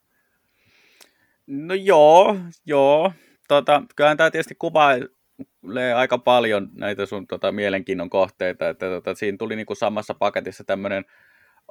[1.46, 3.12] No joo, joo.
[3.48, 9.38] Tota, kyllähän tämä tietysti kuvailee aika paljon näitä sun tota, mielenkiinnon kohteita, että tota, siinä
[9.38, 11.04] tuli niinku samassa paketissa tämmöinen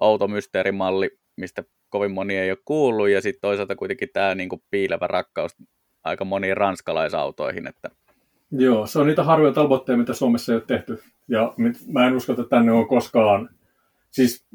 [0.02, 5.56] automysteerimalli, mistä kovin moni ei ole kuullut, ja sitten toisaalta kuitenkin tämä niinku piilevä rakkaus
[6.04, 7.90] aika moniin ranskalaisautoihin, että
[8.52, 11.04] Joo, se on niitä harvoja talbotteja, mitä Suomessa ei ole tehty.
[11.28, 11.54] Ja
[11.88, 13.50] mä en usko, että tänne on koskaan...
[14.12, 14.46] Siis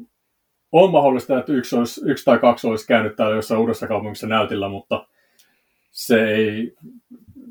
[0.71, 4.69] on mahdollista, että yksi, olisi, yksi tai kaksi olisi käynyt täällä jossain uudessa kaupungissa näytillä,
[4.69, 5.07] mutta
[5.91, 6.75] se ei...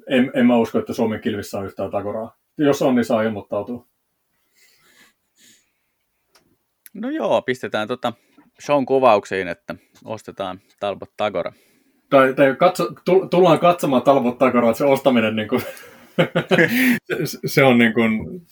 [0.08, 2.36] En, en mä usko, että Suomen kilvissä on yhtään takoraa.
[2.58, 3.86] Jos on, niin saa ilmoittautua.
[6.94, 8.12] No joo, pistetään tota
[8.62, 11.52] shown kuvauksiin, että ostetaan Talbot Tagora.
[12.10, 12.88] Tai, tai katso,
[13.30, 15.62] tullaan katsomaan Talbot Tagoraa, että se ostaminen niin kuin
[17.46, 18.42] se on niin kuin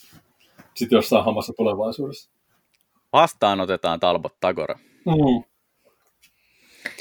[0.74, 2.30] sit jossain hamassa tulevaisuudessa.
[3.12, 4.74] Vastaanotetaan Talbot Tagora.
[5.06, 5.44] Mm.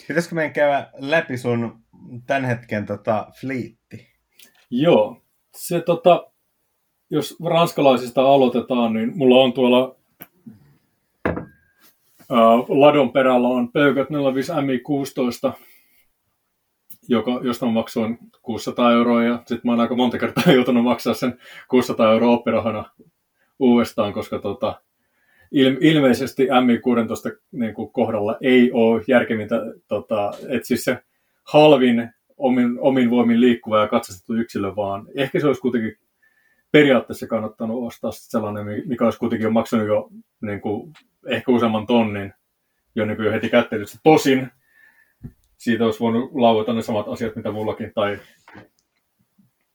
[0.07, 1.83] Pitäisikö meidän käydä läpi sun
[2.27, 4.07] tämän hetken tota, fliitti?
[4.69, 5.21] Joo.
[5.55, 6.31] Se, tota,
[7.09, 9.95] jos ranskalaisista aloitetaan, niin mulla on tuolla
[12.31, 15.53] uh, ladon perällä on Peugeot 05 Mi16,
[17.07, 21.13] joka, josta mä maksoin 600 euroa ja sitten mä oon aika monta kertaa joutunut maksaa
[21.13, 22.91] sen 600 euroa oppirahana
[23.59, 24.81] uudestaan, koska tota,
[25.51, 29.55] il, ilmeisesti MI16 niin kuin kohdalla ei ole järkevintä,
[29.87, 30.97] tota, että siis se
[31.43, 35.97] halvin omin, omin voimin liikkuva ja katsastettu yksilö, vaan ehkä se olisi kuitenkin
[36.71, 40.09] periaatteessa kannattanut ostaa sellainen, mikä olisi kuitenkin maksanut jo
[40.41, 40.93] niin kuin,
[41.27, 42.33] ehkä useamman tonnin
[42.95, 43.99] jo, niin kuin jo heti kättelyssä.
[44.03, 44.51] Tosin
[45.63, 47.91] siitä olisi voinut lauata ne samat asiat, mitä mullakin.
[47.95, 48.19] Tai...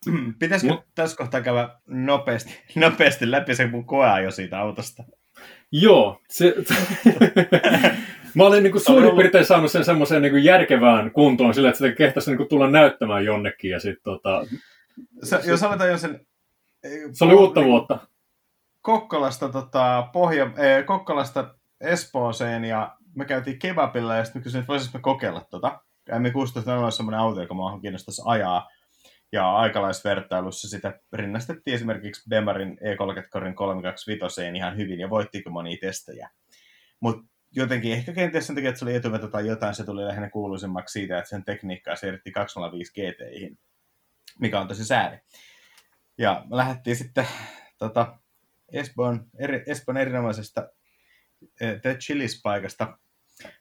[0.38, 0.84] Pitäisikö Mut...
[0.94, 5.04] tässä kohtaa käydä nopeasti, nopeasti läpi se mun koeajo siitä autosta?
[5.72, 6.20] Joo.
[6.28, 6.54] Se...
[8.34, 9.18] Mä olin niin kuin suurin ollut...
[9.18, 13.24] piirtein saanut sen semmoiseen niin järkevään kuntoon sillä, että sitä kehtäisi niin kuin tulla näyttämään
[13.24, 13.70] jonnekin.
[13.70, 14.46] Ja sit, tota...
[15.22, 16.26] Se, jos aletaan jo sen...
[17.12, 17.98] Se oli uutta vuotta.
[18.82, 24.98] Kokkolasta, tota, pohja, eh, Kokkolasta Espooseen ja me käytiin kebabilla ja sitten kysyin, että voisiko
[24.98, 25.80] me kokeilla tota.
[26.10, 28.68] M16 on semmoinen auto, joka minua kiinnostaisi ajaa.
[29.32, 36.30] Ja aikalaisvertailussa sitä rinnastettiin esimerkiksi Bemarin E30 325 ihan hyvin ja voittiko monia testejä.
[37.00, 40.30] Mutta jotenkin ehkä kenties sen takia, että se oli etuveto tai jotain, se tuli lähinnä
[40.30, 43.58] kuuluisemmaksi siitä, että sen tekniikkaa siirrettiin 205 GTihin,
[44.40, 45.18] mikä on tosi sääli.
[46.18, 47.26] Ja me lähdettiin sitten
[47.78, 48.18] tota,
[48.72, 50.68] Espoon, eri, Espoon erinomaisesta
[51.60, 52.98] eh, The Chilis-paikasta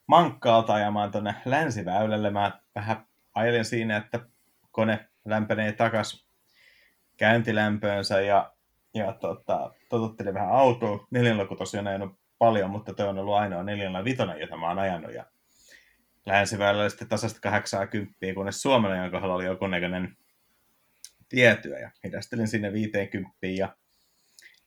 [0.07, 2.29] mankkaalta ajamaan tuonne länsiväylälle.
[2.29, 4.19] Mä vähän ajelin siinä, että
[4.71, 6.27] kone lämpenee takas
[7.17, 8.53] käyntilämpöönsä ja,
[8.93, 11.07] ja tota, totuttelin vähän autoa.
[11.11, 12.09] Neljänlaku tosiaan ei ole
[12.39, 15.13] paljon, mutta toi on ollut ainoa neljällä vitonen, jota mä oon ajanut.
[15.13, 15.25] Ja
[16.25, 20.17] länsiväylällä sitten tasasta 80, kunnes Suomalainen kohdalla oli jonkunnäköinen
[21.29, 23.75] tietyä ja hidastelin sinne 50 ja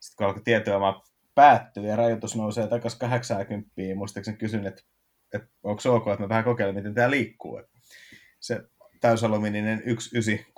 [0.00, 1.02] sitten kun alkoi tietyömaa
[1.34, 4.82] päättyy ja rajoitus nousee takaisin 80, muistaakseni kysyn, että,
[5.34, 7.62] että onko se ok, että mä vähän kokeilen, miten tämä liikkuu.
[8.40, 8.60] Se
[9.00, 9.84] täysalumiininen 1.9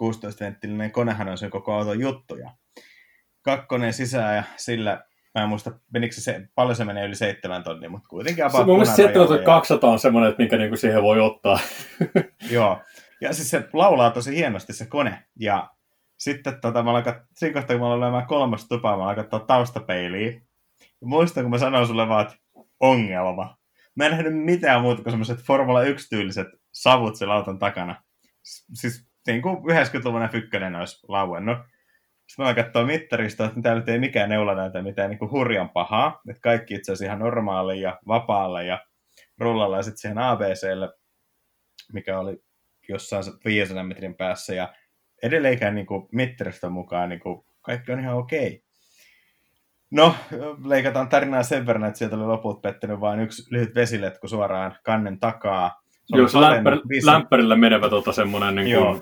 [0.02, 2.50] 16-venttilinen konehan on sen koko auton juttu ja
[3.42, 5.04] kakkonen sisään ja sillä
[5.34, 8.76] Mä en muista, menikö se, paljon se menee yli seitsemän tonnia, mutta kuitenkin about Mun
[8.76, 11.58] mielestä 7200 on semmoinen, että minkä niinku siihen voi ottaa.
[12.50, 12.82] Joo,
[13.20, 15.70] ja siis se laulaa tosi hienosti se kone, ja
[16.18, 17.16] sitten tota, mä aloin kat...
[17.36, 20.46] siinä kohtaa, kun mä aloin lyömään kolmasta tupaa, mä katsoa taustapeiliin.
[20.80, 22.36] Ja muistan, kun mä sanoin sulle vaan, että
[22.80, 23.56] ongelma.
[23.94, 28.02] Mä en nähnyt mitään muuta kuin semmoiset Formula 1-tyyliset savut sen auton takana.
[28.74, 31.58] Siis niin kuin 90-luvun F1 olisi lauennut.
[32.26, 36.20] Sitten mä katsoin mittarista, että täällä ei mikään neula näytä mitään niin kuin hurjan pahaa.
[36.28, 38.86] Että kaikki itse asiassa ihan normaali ja vapaalle ja
[39.38, 40.92] rullalla ja sitten siihen ABClle,
[41.92, 42.42] mikä oli
[42.88, 44.54] jossain 500 metrin päässä.
[44.54, 44.74] Ja
[45.22, 48.64] edelleenkään niin kuin mittarista mukaan niin kuin kaikki on ihan okei.
[49.92, 50.14] No,
[50.64, 55.20] leikataan tarinaa sen verran, että sieltä oli loput pettänyt vain yksi lyhyt vesiletku suoraan kannen
[55.20, 55.82] takaa.
[56.08, 58.54] Joo, se lämpär, lämpärillä menevä tota semmoinen...
[58.54, 58.84] Niin kuin...
[58.84, 59.00] Joo.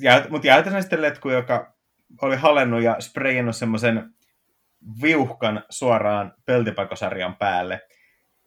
[0.00, 1.74] Ja, mutta jäytäisen sitten letku, joka
[2.22, 4.10] oli halennut ja sprayannut semmoisen
[5.02, 7.80] viuhkan suoraan peltipakosarjan päälle.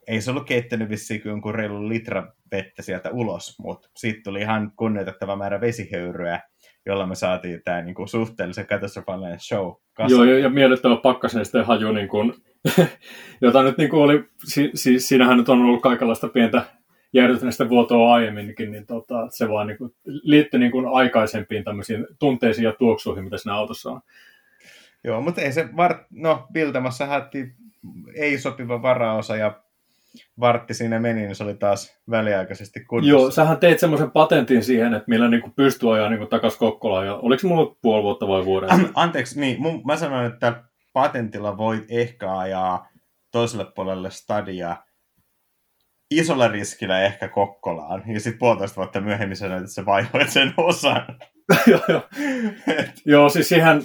[0.08, 4.72] Ei se ollut keittänyt vissiin jonkun reilun litra vettä sieltä ulos, mutta siitä tuli ihan
[4.76, 6.42] kunnioitettava määrä vesihöyryä,
[6.86, 10.12] jolla me saatiin tämä niinku suhteellisen katastrofaalinen show kasaan.
[10.12, 10.96] Joo, ja, ja miellyttävä
[11.44, 12.34] sitten haju, niin kuin,
[13.42, 16.62] jota nyt niin kuin oli, si, si, siinähän nyt on ollut kaikenlaista pientä
[17.14, 22.66] jäädytyneistä vuotoa aiemminkin, niin tota, se vaan niin kuin, liittyi niin kuin aikaisempiin tämmöisiin tunteisiin
[22.66, 24.02] ja tuoksuihin, mitä siinä autossa on.
[25.04, 25.98] Joo, mutta ei se, var...
[26.10, 27.54] no Biltamassa hätti
[28.16, 29.62] ei sopiva varaosa ja
[30.40, 33.10] vartti siinä meni, niin se oli taas väliaikaisesti kunnossa.
[33.10, 37.06] Joo, sähän teit semmoisen patentin siihen, että millä niin pystyy ajaa niin takaisin Kokkolaan.
[37.06, 38.70] Ja oliko mulla puoli vuotta vai vuoden?
[38.94, 42.88] Anteeksi, niin, mun, mä sanoin, että patentilla voit ehkä ajaa
[43.32, 44.76] toiselle puolelle stadia
[46.12, 48.04] isolla riskillä ehkä Kokkolaan.
[48.08, 51.06] Ja sitten puolitoista vuotta myöhemmin sanoit, että sä vaihoit sen osan.
[51.68, 52.02] joo, joo.
[53.06, 53.82] joo, siis siihen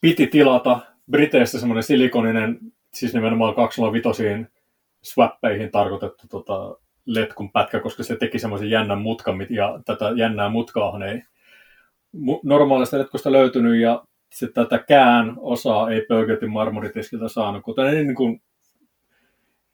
[0.00, 2.58] piti tilata Briteistä semmoinen silikoninen,
[2.94, 4.08] siis nimenomaan 205
[5.14, 11.04] swappeihin tarkoitettu tota, letkun pätkä, koska se teki semmoisen jännän mutkan, ja tätä jännää mutkaa
[11.04, 11.22] ei
[12.42, 18.14] normaalista letkusta löytynyt, ja sitten tätä kään osaa ei Pöygetin marmoritiskiltä saanut, kuten ei, niin
[18.14, 18.42] kuin,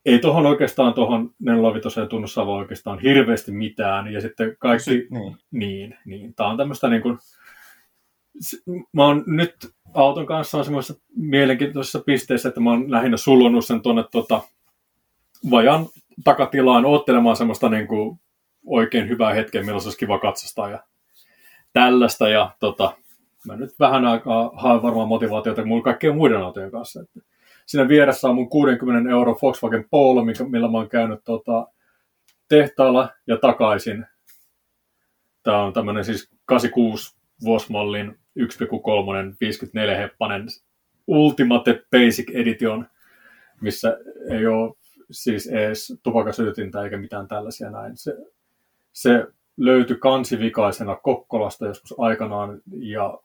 [0.05, 5.99] ei tuohon oikeastaan tuohon 45 tunnu savo oikeastaan hirveästi mitään, ja sitten kaikki, niin, niin,
[6.05, 6.35] niin.
[6.35, 7.19] tämä on tämmöistä niin kuin,
[8.93, 9.55] mä oon nyt
[9.95, 14.41] auton kanssa on semmoisessa mielenkiintoisessa pisteessä, että mä oon lähinnä sulunut sen tuonne tota,
[15.51, 15.87] vajan
[16.25, 18.21] takatilaan ottelemaan semmoista niin kuin
[18.67, 20.85] oikein hyvää hetkeä, milloin se olisi kiva katsastaa ja
[21.73, 22.29] tällaista.
[22.29, 22.97] Ja tota,
[23.47, 27.01] mä nyt vähän aikaa haen varmaan motivaatiota mun kaikkien muiden autojen kanssa.
[27.01, 27.21] Että
[27.67, 31.67] siinä vieressä on mun 60 euro Volkswagen Polo, millä mä oon käynyt tota,
[32.49, 34.07] tehtaalla ja takaisin.
[35.43, 38.17] Tämä on tämmöinen siis 86 vuosmallin 1,3
[39.41, 40.47] 54 heppanen
[41.07, 42.87] Ultimate Basic Edition,
[43.61, 43.99] missä
[44.31, 44.75] ei ole
[45.13, 47.97] siis edes tupakasyytintä eikä mitään tällaisia näin.
[47.97, 48.17] Se,
[48.93, 53.19] se löytyi kansivikaisena Kokkolasta joskus aikanaan ja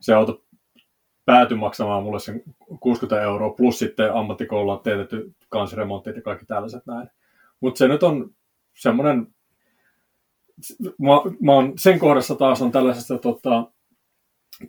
[0.00, 0.44] se auto
[1.24, 2.42] päätyi maksamaan mulle sen
[2.80, 7.10] 60 euroa plus sitten ammattikoululla teetetty kansiremontit ja kaikki tällaiset näin.
[7.60, 8.34] Mutta se nyt on
[8.78, 9.34] semmoinen,
[10.98, 11.08] mä,
[11.42, 13.72] mä on, sen kohdassa taas on tällaisesta tota,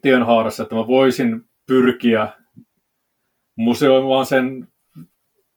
[0.01, 2.27] tienhaarassa, että mä voisin pyrkiä
[3.55, 4.67] museoimaan sen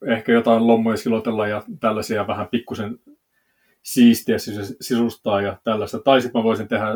[0.06, 2.98] ehkä jotain lommoja silotella ja tällaisia vähän pikkusen
[3.82, 4.36] siistiä
[4.80, 5.98] sisustaa ja tällaista.
[5.98, 6.86] Tai sitten mä voisin tehdä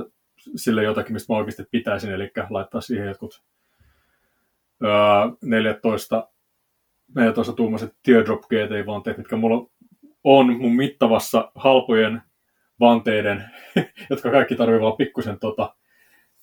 [0.57, 3.43] sille jotakin, mistä mä oikeasti pitäisin, eli laittaa siihen jotkut
[4.85, 4.91] öö,
[5.43, 6.29] 14,
[7.15, 9.71] 14 tuumaiset teardrop GT-vanteet, mitkä mulla
[10.25, 12.23] on mun mittavassa halpojen
[12.81, 13.45] vanteiden,
[14.11, 15.75] jotka kaikki tarvitsevat vaan pikkusen tota,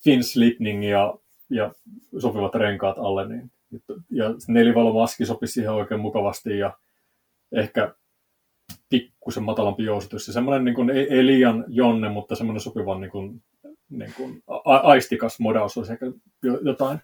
[0.04, 1.14] fin slipning ja,
[1.50, 1.72] ja
[2.20, 3.52] sopivat renkaat alle, niin
[4.12, 6.78] ja nelivalomaski sopisi siihen oikein mukavasti ja
[7.52, 7.96] ehkä
[8.90, 10.28] pikkusen matalampi jousitus.
[10.28, 13.44] Ja semmoinen niin kuin, ei, ei, liian jonne, mutta semmoinen sopivan niin kuin,
[13.90, 16.06] niin kuin, a, aistikas modaus olisi ehkä
[16.62, 17.00] jotain.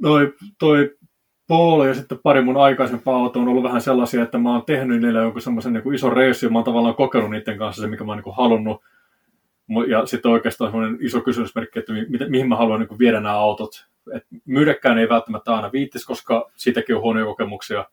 [0.00, 0.96] Noi, toi
[1.48, 5.00] Paul ja sitten pari mun aikaisempaa autoa on ollut vähän sellaisia, että mä oon tehnyt
[5.00, 8.12] niille jonkun semmoisen niin ison reissun, mä oon tavallaan kokenut niiden kanssa se, mikä mä
[8.12, 8.82] oon niin halunnut.
[9.88, 13.86] Ja sitten oikeastaan semmoinen iso kysymysmerkki, että mi- mihin mä haluan niin viedä nämä autot
[14.12, 17.84] et myydäkään ei välttämättä aina viittis, koska siitäkin on huonoja kokemuksia,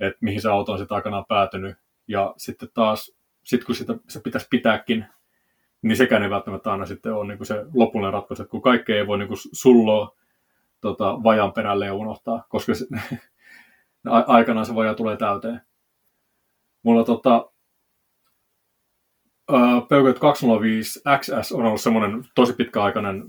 [0.00, 1.76] että mihin se auto on sitten aikanaan päätynyt.
[2.08, 5.06] ja sitten taas, sit kun sitä, se pitäisi pitääkin,
[5.82, 8.96] niin sekään ei välttämättä aina sitten ole niin kuin se lopullinen ratkaisu, että kun kaikkea
[8.96, 10.16] ei voi niin kuin sulloa
[10.80, 12.86] tota, vajan perälle ja unohtaa, koska se,
[14.26, 15.60] aikanaan se vaja tulee täyteen.
[16.82, 17.50] Mulla tota,
[19.88, 23.24] Peugeot 205 XS on ollut semmoinen tosi pitkäaikainen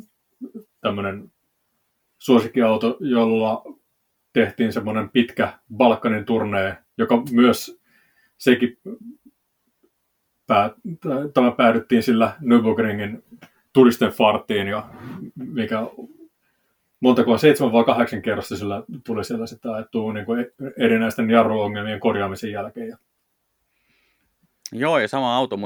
[0.81, 1.31] tämmöinen
[2.17, 3.63] suosikkiauto, jolla
[4.33, 7.81] tehtiin semmoinen pitkä Balkanin turnee, joka myös
[8.37, 8.77] sekin
[10.47, 10.71] pää,
[11.33, 13.39] tämä päädyttiin sillä Nürburgringin
[13.73, 14.89] turisten fartiin, ja
[15.35, 15.79] mikä
[16.99, 20.45] montako, seitsemän vai kahdeksan kerrosta sillä tuli siellä sitä ajettua niin kuin
[20.77, 22.97] erinäisten jarruongelmien korjaamisen jälkeen.
[24.71, 25.57] Joo, ja sama auto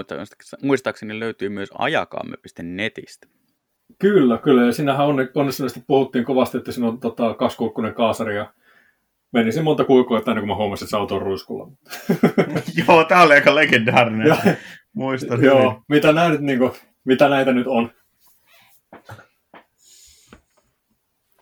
[0.63, 3.27] muistaakseni löytyy myös ajakaamme.netistä.
[3.99, 4.65] Kyllä, kyllä.
[4.65, 8.53] Ja sinähän onnistuneesti puhuttiin kovasti, että siinä on tota, kaskuukkunen kaasari ja
[9.33, 11.71] meni se monta kuukua, että ennen kuin mä huomasin, että se auto on ruiskulla.
[12.87, 14.37] Joo, tää oli aika legendaarinen.
[14.93, 16.71] Muistan Joo, mitä, nää nyt, niin kuin,
[17.03, 17.91] mitä näitä nyt on.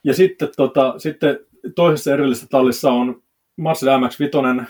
[0.04, 1.40] Ja sitten, tota, sitten
[1.76, 3.24] toisessa erillisessä tallissa on
[3.58, 4.66] Mazda MX-5,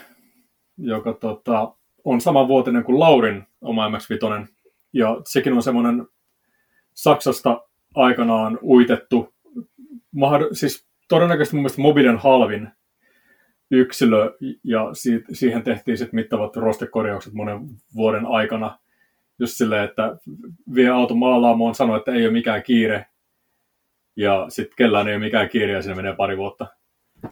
[0.77, 1.73] joka tota,
[2.03, 4.47] on samanvuotinen kuin Laurin oma MX-5.
[4.93, 6.07] Ja sekin on semmoinen
[6.93, 9.33] Saksasta aikanaan uitettu,
[10.51, 12.69] siis todennäköisesti mun mielestä mobiilin halvin
[13.71, 14.81] yksilö, ja
[15.33, 17.59] siihen tehtiin sitten mittavat rostekorjaukset monen
[17.95, 18.79] vuoden aikana.
[19.39, 20.17] Just silleen, että
[20.75, 23.05] vie auto maalaamoon, sanoi, että ei ole mikään kiire,
[24.15, 26.67] ja sitten kellään ei ole mikään kiire, ja siinä menee pari vuotta.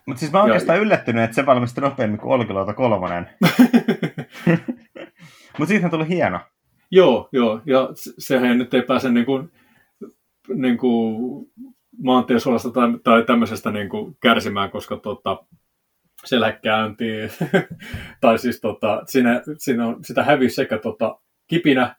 [0.06, 3.30] Mutta siis mä oon oikeastaan yllättynyt, että se valmistui nopeammin kuin Olkiluoto kolmonen.
[5.58, 6.39] Mutta siitä tuli hieno.
[6.91, 9.52] Joo, joo, ja sehän nyt ei pääse niin kuin,
[10.54, 11.46] niin kuin
[12.04, 15.46] maantiesuolasta tai, tai tämmöisestä niin kuin kärsimään, koska tota,
[16.26, 17.30] siellä käyntiin,
[18.22, 21.96] tai siis tota, siinä, siinä on, sitä hävisi sekä tota, kipinä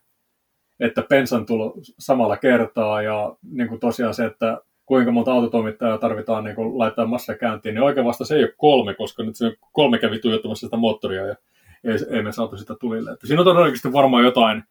[0.79, 6.43] että pensan tulo samalla kertaa, ja niin kuin tosiaan se, että kuinka monta autotoimittajaa tarvitaan
[6.43, 9.55] niin kuin laittaa massa käyntiin, niin oikein vasta se ei ole kolme, koska nyt se
[9.71, 11.35] kolme kävi tuijottamassa sitä moottoria, ja
[11.83, 13.11] ei, ei me saatu sitä tulille.
[13.11, 14.63] Että siinä on todennäköisesti varmaan jotain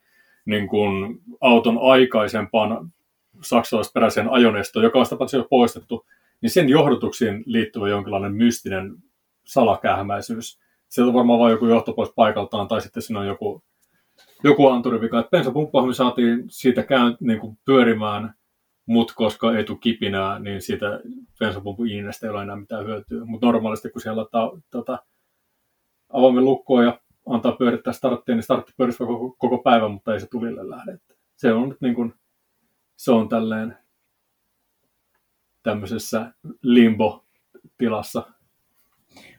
[0.45, 2.93] niin kuin auton aikaisempaan
[3.43, 6.07] saksalaisperäiseen ajoneistoon, joka on sitä jo poistettu,
[6.41, 8.97] niin sen johdotuksiin liittyvä jonkinlainen mystinen
[9.45, 10.61] salakähmäisyys.
[10.89, 13.63] Sieltä on varmaan vain joku johto pois paikaltaan, tai sitten siinä on joku,
[14.45, 15.29] joku anturivika.
[15.31, 18.35] Bensapumppahan me saatiin siitä käyn, niin kuin pyörimään,
[18.87, 21.01] mutta koska ei tule kipinää, niin siitä
[21.39, 23.25] bensapumpun iinestä ei ole enää mitään hyötyä.
[23.25, 24.99] Mutta normaalisti, kun siellä laittaa tota,
[26.13, 30.27] avaimen lukkoa ja antaa pyörittää starttia, niin startti pyörittää koko, koko päivän, mutta ei se
[30.27, 30.99] tulille lähde.
[31.37, 32.15] Se on nyt niin kuin,
[32.97, 33.77] se on tälleen
[35.63, 36.33] tämmöisessä
[36.63, 38.23] limbo-tilassa.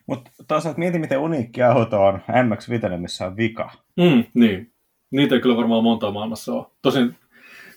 [0.06, 3.70] Mutta toisaalta mieti, miten uniikki auto on MX-5, missä on vika.
[3.96, 4.72] Mm, niin.
[5.10, 6.66] Niitä ei kyllä varmaan monta maailmassa ole.
[6.82, 7.16] Tosin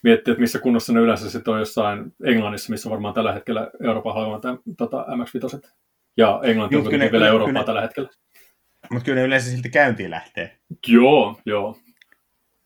[0.04, 4.14] miettii, että missä kunnossa ne yleensä sitten on jossain Englannissa, missä varmaan tällä hetkellä Euroopan
[4.14, 4.42] halvemmat
[4.78, 5.70] tota, MX-5.
[6.18, 8.10] Ja Englanti on kuitenkin vielä Eurooppaa kyllä, tällä hetkellä.
[8.92, 10.58] Mutta kyllä ne yleensä silti käyntiin lähtee.
[10.88, 11.78] Joo, joo.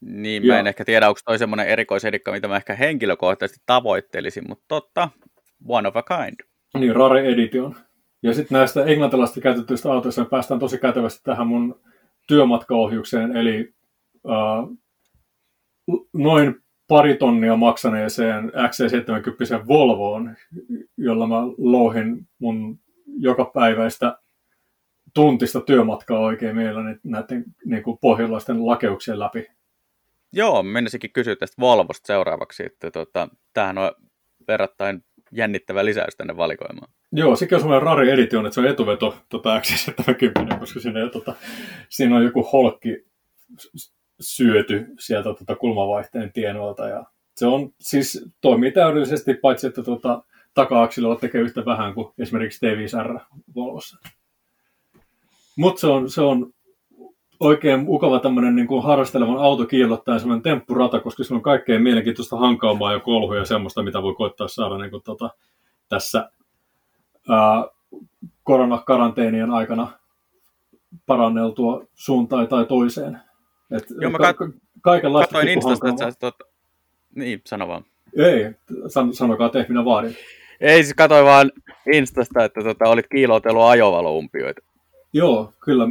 [0.06, 4.66] Niin, mä en ehkä tiedä, onko toi semmoinen erikoisedikka, mitä mä ehkä henkilökohtaisesti tavoittelisin, mutta
[4.68, 5.10] totta,
[5.68, 6.36] one of a kind.
[6.80, 7.76] Niin, rare edition.
[8.24, 11.82] Ja sitten näistä englantilaisista käytetyistä autoista me päästään tosi kätevästi tähän mun
[12.28, 13.74] työmatkaohjukseen, eli
[14.24, 14.78] uh,
[16.14, 16.56] noin
[16.88, 20.36] pari tonnia maksaneeseen XC70 Volvoon,
[20.98, 22.80] jolla mä louhin mun
[23.18, 24.18] jokapäiväistä
[25.14, 29.48] tuntista työmatkaa oikein meillä näiden niin kuin pohjalaisten lakeuksien läpi.
[30.36, 33.92] Joo, menisinkin kysyä tästä Volvosta seuraavaksi, että tota, tämähän on
[34.48, 36.92] verrattain jännittävä lisäys tänne valikoimaan.
[37.12, 41.34] Joo, sekin on semmoinen rari edition, että se on etuveto tota X70, koska siinä, tota,
[41.90, 43.06] siinä on joku holkki
[44.20, 46.88] syöty sieltä tota kulmavaihteen tienoilta.
[46.88, 52.66] Ja se on siis toimii täydellisesti, paitsi että tota, taka-aksililla tekee yhtä vähän kuin esimerkiksi
[52.66, 53.20] T5R
[53.56, 53.98] Volvossa.
[55.58, 56.54] Mutta se on, se on
[57.40, 62.38] oikein mukava tämmöinen niin kuin harrastelevan auto kiillottaen semmoinen temppurata, koska se on kaikkein mielenkiintoista
[62.38, 65.30] hankaumaa ja kolhuja ja semmoista, mitä voi koittaa saada niin kuin, tota,
[65.90, 66.30] tässä
[67.30, 67.66] ää,
[68.44, 69.88] koronakaranteenien aikana
[71.06, 73.20] paranneltua suuntaan tai toiseen.
[73.72, 74.50] Et, Joo, mä ka-
[74.82, 76.36] kaikenlaista katoin Instasta, että sä tot...
[77.16, 77.86] Niin, sano vaan.
[78.18, 78.52] Ei,
[78.88, 80.16] san, sanokaa te, minä vaadin.
[80.62, 81.52] Ei, siis katsoin vaan
[81.94, 84.62] Instasta, että tota, olit kiilotellut ajovaloumpioita.
[85.14, 85.88] Joo, kyllä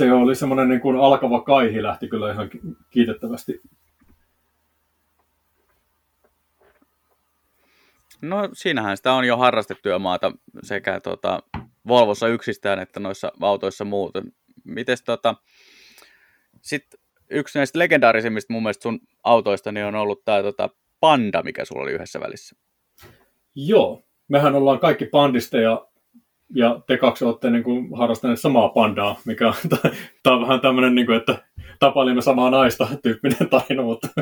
[0.00, 2.50] se oli semmoinen niin kuin alkava kaihi lähti kyllä ihan
[2.90, 3.60] kiitettävästi.
[8.22, 10.32] No siinähän sitä on jo harrastetyömaata
[10.62, 11.42] sekä tota,
[11.88, 14.32] Volvossa yksistään että noissa autoissa muuten.
[14.64, 15.34] Mites tota,
[16.62, 20.70] Sitten yksi näistä legendaarisimmista mun mielestä sun autoista niin on ollut tämä tota,
[21.00, 22.56] Panda, mikä sulla oli yhdessä välissä.
[23.54, 25.89] Joo, mehän ollaan kaikki pandisteja ja
[26.86, 29.54] te kaksi olette niin kuin, harrastaneet samaa pandaa, mikä on,
[30.22, 31.38] tämä on vähän tämmöinen, niin kuin, että
[31.78, 34.08] tapailimme samaa naista tyyppinen tarina, mutta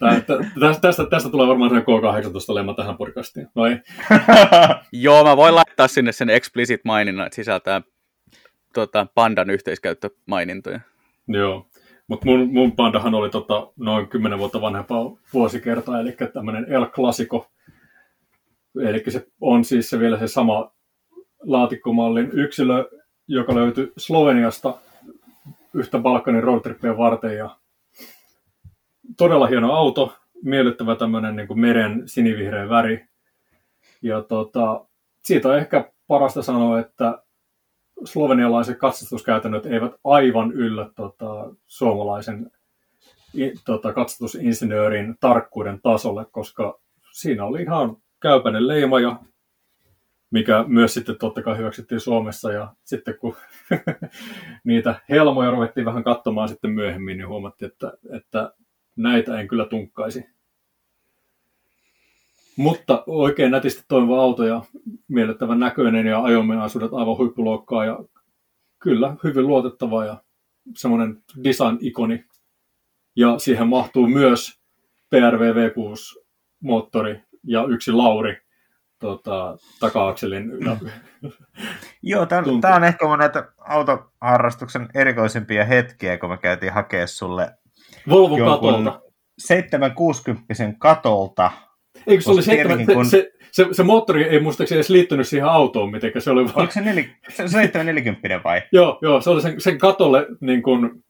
[0.00, 3.80] tästä, tästä, tästä tulee varmaan sen K18-lemma tähän podcastiin, vai?
[4.92, 7.82] Joo, mä voin laittaa sinne sen explicit maininnan, että sisältää
[8.74, 10.80] tota, pandan yhteiskäyttömainintoja.
[11.28, 11.66] Joo,
[12.08, 17.50] mutta mun, mun pandahan oli tota, noin 10 vuotta vanhempaa vuosikertaa, eli tämmöinen El Clasico.
[18.82, 20.72] Eli se on siis se vielä se sama
[21.42, 22.90] laatikkomallin yksilö,
[23.28, 24.78] joka löytyi Sloveniasta
[25.74, 27.36] yhtä Balkanin roadtrippien varten.
[27.36, 27.56] Ja
[29.16, 33.06] todella hieno auto, miellyttävä tämmöinen niin meren sinivihreä väri.
[34.02, 34.86] Ja tota,
[35.22, 37.22] siitä on ehkä parasta sanoa, että
[38.04, 42.50] slovenialaiset katsastuskäytännöt eivät aivan yllä tota, suomalaisen
[43.64, 46.80] tota, katsastusinsinöörin tarkkuuden tasolle, koska
[47.12, 49.20] siinä oli ihan käypäinen leima ja
[50.30, 52.52] mikä myös sitten totta kai hyväksyttiin Suomessa.
[52.52, 53.36] Ja sitten kun
[54.64, 58.54] niitä helmoja ruvettiin vähän katsomaan sitten myöhemmin, niin huomattiin, että, että
[58.96, 60.24] näitä en kyllä tunkkaisi.
[62.56, 64.64] Mutta oikein nätisti toimiva auto ja
[65.08, 67.98] miellyttävän näköinen ja ajomeasuudet aivan huippuluokkaa ja
[68.78, 70.22] kyllä hyvin luotettava ja
[70.76, 72.24] semmoinen design-ikoni.
[73.16, 74.60] Ja siihen mahtuu myös
[75.10, 76.24] PRV V6
[76.60, 78.36] moottori ja yksi Lauri
[78.98, 80.50] tota, taka-akselin.
[82.02, 87.50] Joo, tämä on ehkä mun näitä autoharrastuksen erikoisimpia hetkiä, kun me käytiin hakea sulle
[88.08, 89.00] Volvo katolta.
[89.38, 91.50] 760 katolta
[92.06, 93.06] Eikö se oli 7, kun...
[93.06, 96.22] se, se, se, moottori ei muistaakseni edes liittynyt siihen autoon mitenkään.
[96.22, 96.56] Se oli vaan...
[96.56, 97.04] Oliko se, nel...
[97.28, 98.62] se 740 vai?
[98.72, 101.04] joo, joo, se oli sen, sen katolle niin kuin,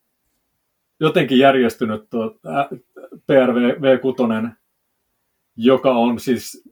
[1.01, 2.39] jotenkin järjestynyt tuo
[3.27, 4.51] PRV V6,
[5.57, 6.71] joka on siis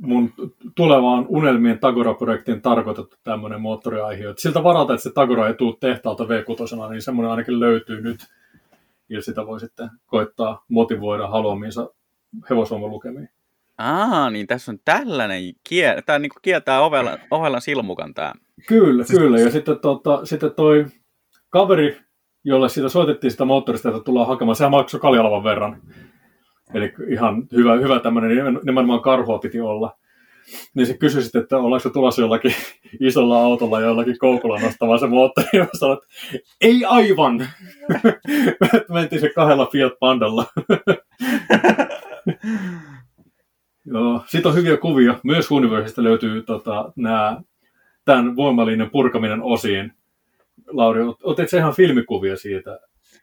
[0.00, 0.32] mun
[0.74, 4.24] tulevaan unelmien Tagora-projektiin tarkoitettu tämmöinen moottoriaihe.
[4.36, 8.20] Siltä varalta, että se Tagora ei tule tehtaalta V6, niin semmoinen ainakin löytyy nyt.
[9.08, 11.90] Ja sitä voi sitten koittaa motivoida haluamiinsa
[12.50, 13.28] hevosvoiman lukemiin.
[13.78, 16.02] Aa, niin tässä on tällainen, kie...
[16.06, 18.32] tämä niin kieltää ovella, ovella silmukan tämä.
[18.68, 19.18] Kyllä, siis...
[19.18, 19.40] kyllä.
[19.40, 20.86] Ja sitten, tota, sitten toi
[21.50, 22.00] kaveri,
[22.44, 25.82] jolle siitä soitettiin sitä moottorista, että tullaan hakemaan, sehän maksoi kaljalavan verran.
[26.74, 29.96] Eli ihan hyvä, hyvä tämmöinen, nimenomaan karhua piti olla.
[30.74, 32.54] Niin se kysyi sitten, että ollaanko se tulossa jollakin
[33.00, 35.48] isolla autolla jollakin koukulla nostamaan se moottori.
[35.52, 36.08] Ja sanoin, että
[36.60, 37.48] ei aivan.
[38.94, 40.44] Mentiin se kahdella Fiat Pandalla.
[43.92, 45.18] Joo, siitä on hyviä kuvia.
[45.24, 47.40] Myös Universesta löytyy tota, nämä,
[48.04, 49.92] tämän voimallinen purkaminen osiin.
[50.66, 52.80] Lauri, otit ihan filmikuvia siitä?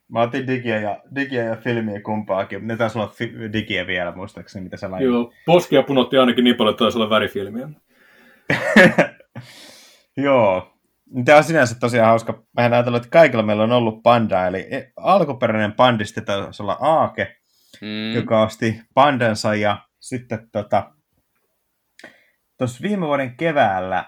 [0.08, 2.68] Mä otin digiä ja, digiä ja filmiä kumpaakin.
[2.68, 5.08] Ne taisi olla fi- digiä vielä, muistaakseni, mitä sä laitit.
[5.08, 7.70] Joo, poskia punotti ainakin niin paljon, että taisi olla värifilmiä.
[10.18, 10.72] Joo.
[11.26, 12.44] Tämä on sinänsä tosiaan hauska.
[12.58, 16.78] Mä en ajatellut, että kaikilla meillä on ollut panda, eli e, alkuperäinen pandisti taisi olla
[16.82, 17.36] Aake,
[17.82, 18.14] mm.
[18.16, 20.92] joka osti pandansa ja sitten tota,
[22.58, 24.06] tuossa viime vuoden keväällä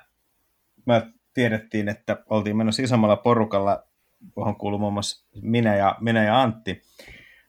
[0.85, 1.01] mä
[1.33, 3.83] tiedettiin, että oltiin menossa isommalla porukalla,
[4.37, 6.81] johon kuuluu muun muassa minä ja, minä ja Antti,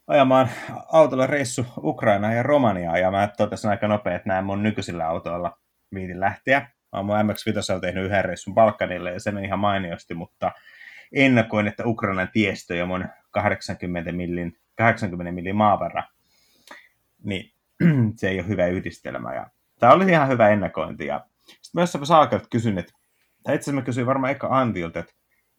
[0.07, 0.49] ajamaan
[0.93, 5.59] autolla reissu Ukrainaan ja Romaniaan, ja mä totesin aika nopea, että näin mun nykyisillä autoilla
[5.95, 6.61] viitin lähteä.
[6.61, 10.53] Mä oon mun MX-5 tehnyt yhden reissun Balkanille, ja se meni ihan mainiosti, mutta
[11.13, 16.03] ennakoin, että Ukrainan tiestö ja mun 80 millin, 80 millin maavarra,
[17.25, 17.53] niin
[18.17, 19.35] se ei ole hyvä yhdistelmä.
[19.35, 19.47] Ja
[19.81, 21.07] tämä oli ihan hyvä ennakointi.
[21.07, 21.25] Ja
[21.63, 22.93] sitten myös Aakelta kysyn, että,
[23.43, 25.13] tai itse asiassa mä kysyin varmaan eka Antilta, että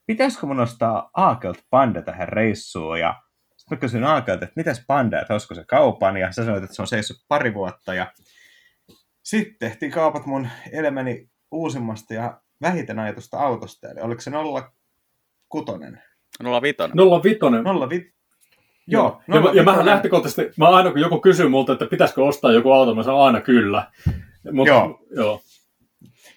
[0.09, 3.15] pitäisikö mun ostaa Aakelta panda tähän reissuun, ja
[3.57, 6.75] sitten mä kysyin Aakelta, että mitäs panda, että olisiko se kaupan, ja sä sanoit, että
[6.75, 8.13] se on seissyt pari vuotta, ja
[9.23, 14.65] sitten tehtiin kaupat mun elämäni uusimmasta ja vähiten ajatusta autosta, eli oliko se 06?
[16.61, 16.77] 05.
[17.23, 17.39] 05.
[17.89, 18.13] 05.
[18.87, 19.21] Joo.
[19.27, 22.51] No, ja, no, ja mä lähtökohtaisesti, mä aina kun joku kysyy multa, että pitäisikö ostaa
[22.51, 23.91] joku auto, mä sanon aina kyllä.
[24.51, 24.99] Mut, joo.
[25.15, 25.41] joo.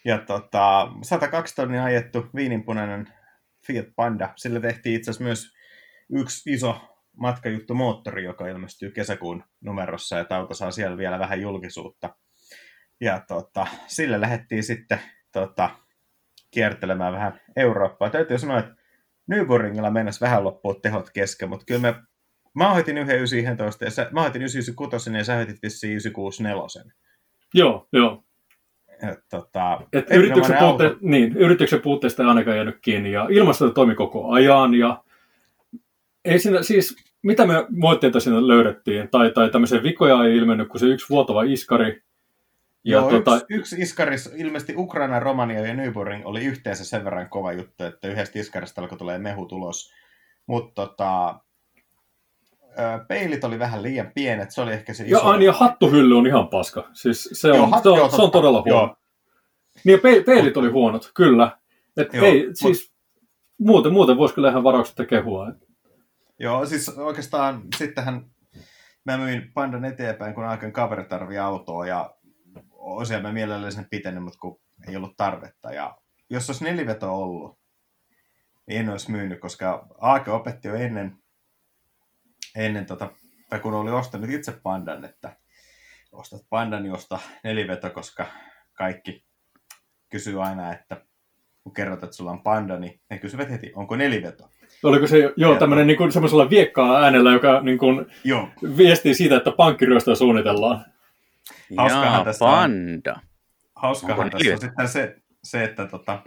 [0.05, 3.09] Ja tota, 102 tonnia ajettu viininpunainen
[3.67, 4.33] Fiat Panda.
[4.37, 5.53] Sillä tehtiin itse asiassa myös
[6.13, 6.81] yksi iso
[7.17, 12.17] matkajuttu moottori, joka ilmestyy kesäkuun numerossa, ja auto saa siellä vielä vähän julkisuutta.
[13.01, 14.99] Ja tota, sille lähdettiin sitten
[15.33, 15.71] tota,
[16.51, 18.11] kiertelemään vähän Eurooppaa.
[18.11, 18.75] Täytyy sanoa, että
[19.33, 21.95] Nürburgringilla mennessä vähän loppua tehot kesken, mutta kyllä me
[22.55, 26.93] Mä hoitin 1911 ja sä, mä hoitin 996 ja sä hoitit vissiin 964.
[27.55, 28.25] Joo, joo.
[29.11, 33.95] Et, tota, Et yrityksen, puutte, niin, yrityksen puutteesta ei ainakaan jäänyt kiinni ja ilmasto toimi
[33.95, 35.05] koko ajan ja
[36.25, 40.81] ei siinä, siis mitä me moitteita siinä löydettiin, tai, tai tämmöisiä vikoja ei ilmennyt, kun
[40.81, 42.03] se yksi vuotava iskari.
[42.85, 43.35] Ja Joo, tota...
[43.35, 48.09] yksi, yksi iskaris, ilmeisesti Ukraina, Romania ja Nürburgring oli yhteensä sen verran kova juttu, että
[48.09, 49.93] yhdestä iskarista alkoi tulee mehu tulos.
[50.47, 51.41] Mutta tota,
[53.09, 55.17] peilit oli vähän liian pienet, se oli ehkä se iso...
[55.17, 56.89] Ja, aina, ja hattuhylly on ihan paska.
[56.93, 58.79] Siis se, on, joo, hat, se, on, joo, se on todella huono.
[58.79, 58.97] Joo.
[59.85, 61.59] Niin ja peilit oli huonot, kyllä.
[61.97, 62.95] Et joo, ei, siis
[63.59, 65.53] muuten, muuten voisi kyllä ihan varauksetta kehua.
[66.39, 68.25] Joo, siis oikeastaan sittenhän
[69.05, 72.15] mä myin Pandan eteenpäin, kun aikoin kaveri tarvii autoa ja
[72.71, 75.73] osia mä mielelläni sen pitänyt, mutta kun ei ollut tarvetta.
[75.73, 75.97] Ja
[76.31, 77.59] jos olisi neliveto ollut,
[78.67, 81.17] niin en olisi myynyt, koska Aake opetti jo ennen,
[82.57, 83.11] ennen tota,
[83.49, 85.37] tai kun oli ostanut itse Pandan, että
[86.13, 88.27] ostat Pandan, niin osta neliveto, koska
[88.73, 89.25] kaikki
[90.11, 91.05] kysyy aina, että
[91.63, 94.49] kun kerrot, että sulla on panda, niin ne kysyvät heti, onko neliveto.
[94.83, 98.49] Oliko se jo tämmöinen niin semmoisella viekkaa äänellä, joka niin kuin, joo.
[98.77, 100.85] viestii siitä, että pankkiryöstöä suunnitellaan?
[101.77, 103.13] Hauskahan Jaa, tässä panda.
[103.13, 103.21] On,
[103.77, 106.23] hauskahan tässä on sitten se, se että tota,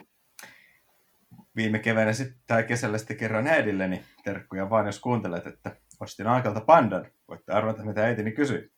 [1.55, 6.61] viime keväänä sitten, tai kesällä sitten kerran äidilleni terkkuja vaan, jos kuuntelet, että ostin aikalta
[6.61, 7.05] pandan.
[7.27, 8.71] Voitte arvata, mitä äitini kysyi.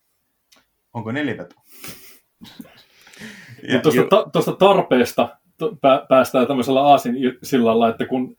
[0.93, 1.55] Onko neliveto?
[3.63, 5.37] ja, tuosta, ta, tuosta tarpeesta
[6.09, 8.35] päästään tämmöisellä aasin sillalla, että kun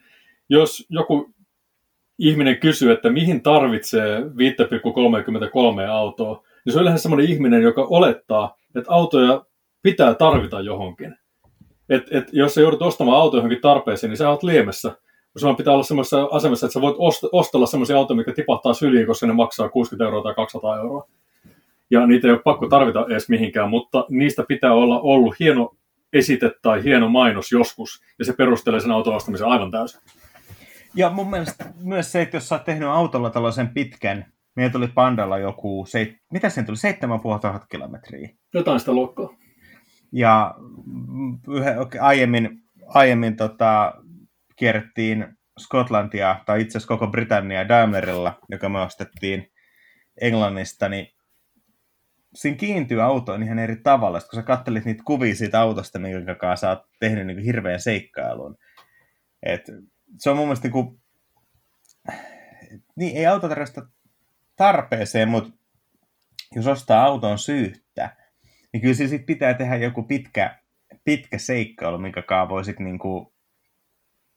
[0.49, 1.35] jos joku
[2.19, 4.27] ihminen kysyy, että mihin tarvitsee 5,33
[5.91, 9.45] autoa, niin se on yleensä semmoinen ihminen, joka olettaa, että autoja
[9.83, 11.17] pitää tarvita johonkin.
[11.89, 14.97] Et, et, jos sä joudut ostamaan auto johonkin tarpeeseen, niin sä oot liemessä.
[15.39, 19.07] Sulla pitää olla semmoisessa asemassa, että sä voit ost- ostella semmoisia autoja, mikä tipahtaa syliin,
[19.07, 21.09] koska ne maksaa 60 euroa tai 200 euroa.
[21.91, 25.71] Ja niitä ei ole pakko tarvita edes mihinkään, mutta niistä pitää olla ollut hieno
[26.13, 30.01] esite tai hieno mainos joskus, ja se perustelee sen auton ostamisen aivan täysin.
[30.95, 34.89] Ja mun mielestä myös se, että jos sä oot tehnyt autolla tällaisen pitkän, meillä tuli
[34.89, 38.31] Pandalla joku, seit, mitä sen tuli, 7500 kilometriä.
[38.55, 39.29] Jotain sitä luokkaa.
[40.13, 40.55] Ja
[41.49, 43.95] yhä, okay, aiemmin, aiemmin tota,
[44.59, 49.53] kierrettiin Skotlantia, tai itse asiassa koko Britannia Daimlerilla, joka me ostettiin
[50.21, 51.07] Englannista, niin
[52.35, 54.21] siinä kiintyy autoon ihan eri tavalla.
[54.21, 58.57] kun sä kattelit niitä kuvia siitä autosta, minkä kanssa sä oot tehnyt niin hirveän seikkailun.
[59.43, 59.63] Et
[60.19, 61.03] se on mun mielestä niin kuin,
[62.97, 63.49] niin ei auto
[64.57, 65.51] tarpeeseen, mutta
[66.55, 68.17] jos ostaa auton syyttä,
[68.73, 70.59] niin kyllä sit pitää tehdä joku pitkä,
[71.05, 73.27] pitkä seikkailu, minkä kaa voi sitten niin kuin,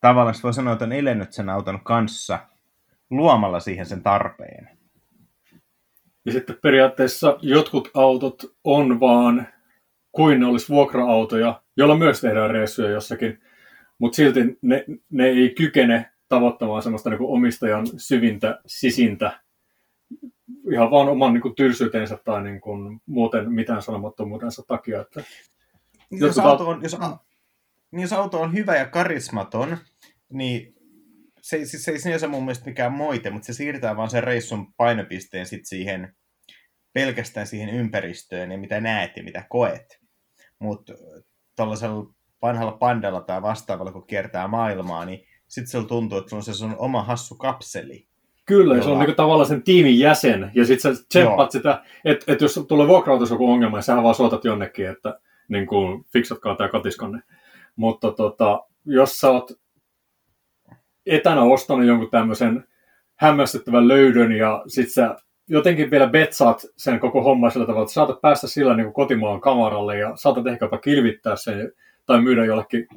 [0.02, 2.38] tavallaan voi sanoa, että on elennyt sen auton kanssa
[3.10, 4.68] luomalla siihen sen tarpeen.
[6.24, 9.46] Ja sitten periaatteessa jotkut autot on vaan
[10.12, 13.42] kuin ne olisi vuokra-autoja, joilla myös tehdään reissuja jossakin,
[13.98, 19.40] mutta silti ne, ne ei kykene tavoittamaan sellaista niin omistajan syvintä sisintä
[20.72, 25.00] ihan vaan oman niin kuin, tylsyytensä tai niin kuin, muuten mitään sanomattomuudensa takia.
[25.00, 25.22] Että
[26.10, 26.96] jos, auto on, jos,
[27.90, 29.78] niin jos auto on hyvä ja karismaton,
[30.32, 30.74] niin
[31.40, 34.74] se, siis se ei sinänsä mun mielestä mikään moite, mutta se siirtää vaan sen reissun
[34.76, 36.14] painopisteen sit siihen
[36.92, 40.00] pelkästään siihen ympäristöön ja mitä näet ja mitä koet.
[40.58, 40.92] Mutta
[41.56, 46.42] tuollaisella vanhalla pandalla tai vastaavalla, kun kiertää maailmaa, niin sitten se tuntuu, että se on
[46.42, 48.06] se sun oma hassu kapseli.
[48.44, 48.84] Kyllä, jolla...
[48.84, 52.64] se on niinku tavallaan sen tiimin jäsen, ja sitten sä tsemppat sitä, että et jos
[52.68, 57.22] tulee vuokra joku ongelma, niin sähän vaan soitat jonnekin, että niin kuin, fiksatkaa tämä katiskanne.
[57.76, 59.50] Mutta tota, jos sä oot
[61.06, 62.64] etänä ostanut jonkun tämmöisen
[63.16, 65.16] hämmästyttävän löydön ja sit sä
[65.48, 69.40] jotenkin vielä betsaat sen koko homma sillä tavalla, että saatat päästä sillä niin kuin kotimaan
[69.40, 71.72] kamaralle ja saatat ehkä jopa kilvittää sen
[72.06, 72.88] tai myydä jollekin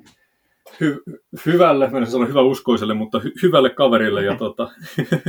[0.69, 4.23] hy- hyvälle, mennä sanoa hyvä uskoiselle, mutta hy- hyvälle kaverille.
[4.23, 4.69] Ja tota,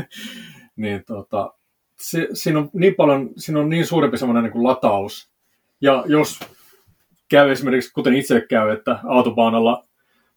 [0.76, 1.54] niin tota,
[1.96, 5.30] se, siinä on niin paljon, siinä on niin suurempi semmoinen niin kuin lataus.
[5.80, 6.40] Ja jos
[7.28, 9.84] käy esimerkiksi, kuten itse käy, että autopaanalla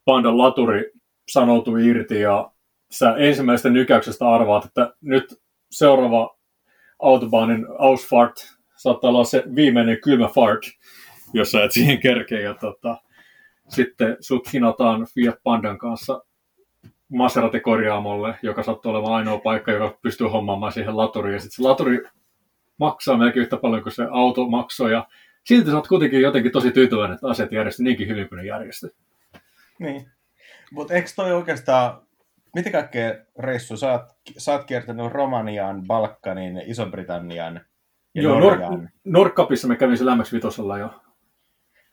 [0.05, 0.91] pandan laturi
[1.29, 2.51] sanoutuu irti ja
[2.89, 6.37] sä ensimmäisestä nykäyksestä arvaat, että nyt seuraava
[6.99, 8.35] autobahnin Ausfart
[8.75, 10.61] saattaa olla se viimeinen kylmä fart,
[11.33, 12.39] jos sä et siihen kerkeä.
[12.39, 12.97] Ja tota,
[13.67, 16.21] sitten sut hinataan Fiat Pandan kanssa
[17.09, 21.33] Maserati-korjaamolle, joka sattuu olemaan ainoa paikka, joka pystyy hommaamaan siihen laturiin.
[21.33, 22.03] Ja sitten se laturi
[22.77, 24.91] maksaa melkein yhtä paljon kuin se auto maksoi.
[24.91, 25.07] Ja
[25.43, 28.95] silti sä oot kuitenkin jotenkin tosi tyytyväinen, että asiat järjesty niinkin hyvin kuin ne järjesty.
[29.79, 30.11] Niin.
[30.71, 32.01] Mutta eikö toi oikeastaan,
[32.55, 33.77] mitä kaikkea reissu?
[33.77, 34.01] Sä oot,
[34.37, 37.61] sä oot kiertänyt Romaniaan, Balkanin, Iso-Britannian
[38.15, 38.73] ja Joo, Norjaan.
[38.73, 41.01] Nor- Norkapissa me kävin sillä vitosella jo.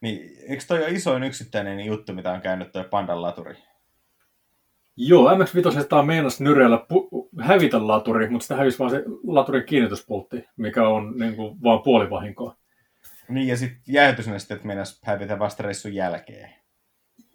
[0.01, 3.55] Niin, eikö toi ole isoin yksittäinen juttu, mitä on käynyt toi Pandan laturi?
[4.97, 10.89] Joo, MX-5 meinas nyreillä pu- hävitä laturi, mutta sitä hävisi vaan se laturin kiinnityspultti, mikä
[10.89, 12.57] on niin kuin, vaan puolivahinkoa.
[13.29, 16.66] Niin, ja sitten jäähytysnesteet meinas hävitä vasta reissun jälkeen.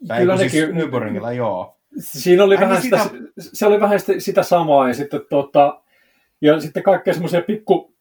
[0.08, 1.76] Tai Kyllä Kyllä siis nekin- Nürburgringilla, joo.
[1.98, 5.82] Siinä oli Ai vähän niin, sitä, sitä- se oli vähän sitä, samaa ja sitten, tota,
[6.40, 7.94] ja sitten kaikkea semmoisia pikku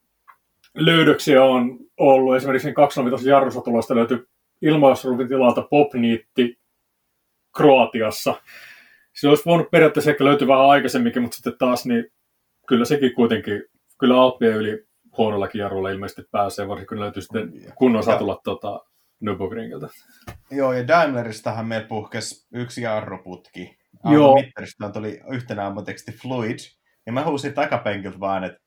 [0.76, 2.36] löydöksiä on ollut.
[2.36, 4.24] Esimerkiksi sen 205 jarrusatulosta löytyi
[4.62, 6.60] ilmausruuvin tilalta popniitti
[7.58, 8.34] Kroatiassa.
[9.14, 12.06] Se olisi voinut periaatteessa ehkä löytyä vähän aikaisemminkin, mutta sitten taas niin
[12.68, 13.64] kyllä sekin kuitenkin,
[14.00, 14.86] kyllä Alppien yli
[15.18, 18.86] huonollakin jarrulla ilmeisesti pääsee, varsinkin kun löytyy sitten kunnon satulat tota,
[19.22, 19.90] Nürburgringiltä.
[20.52, 23.78] Joo, ja Daimleristahan meillä puhkesi yksi jarruputki.
[24.12, 24.36] Joo.
[24.36, 26.60] Mittarista tuli yhtenä ammateksti Fluid,
[27.06, 28.60] ja mä huusin takapenkiltä vaan, että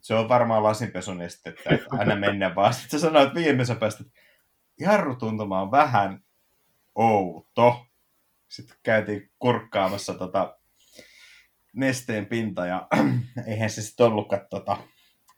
[0.00, 2.74] se on varmaan lasinpesunestettä, että aina mennä vaan.
[2.74, 4.20] Sitten sä sanoit viimeisen päästä, että
[4.80, 6.20] jarrutuntuma on vähän
[6.94, 7.86] outo.
[8.48, 10.58] Sitten käytiin kurkkaamassa tota
[11.72, 12.88] nesteen pinta, ja
[13.46, 14.76] eihän se sitten ollutkaan tota,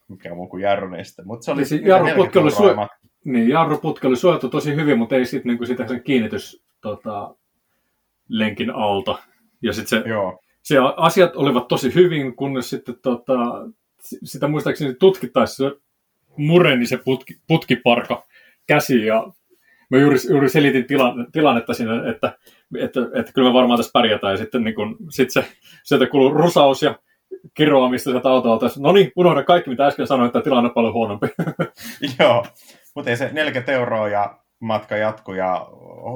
[0.08, 1.22] mikä muu kuin jarruneste.
[1.24, 2.97] Mutta se oli se mitä jarruputki 40 oli euroa su- matka.
[3.24, 7.34] Niin, jarruputki oli suojattu tosi hyvin, mutta ei sitten niinku sitä sen kiinnitys tota,
[8.28, 9.18] lenkin alta.
[9.62, 13.36] Ja sitten se, Joo, se, asiat olivat tosi hyvin, kunnes sitten tota,
[14.24, 15.76] sitä muistaakseni tutkittaessa se
[16.36, 18.26] mureni se putki, putkiparka
[18.66, 19.32] käsi ja
[19.90, 22.38] mä juuri, juuri selitin tilan, tilannetta siinä, että,
[22.78, 24.32] että, että, kyllä me varmaan tässä pärjätään.
[24.32, 25.44] Ja sitten niin kun, sit se,
[25.82, 26.98] sieltä kuuluu rusaus ja
[27.54, 28.66] kiroamista sieltä autolta.
[28.78, 31.26] No niin, unohda kaikki, mitä äsken sanoin, että tilanne on paljon huonompi.
[32.18, 32.46] Joo,
[32.98, 35.34] mutta ei se 40 euroa ja matka jatkuu.
[35.34, 35.66] Ja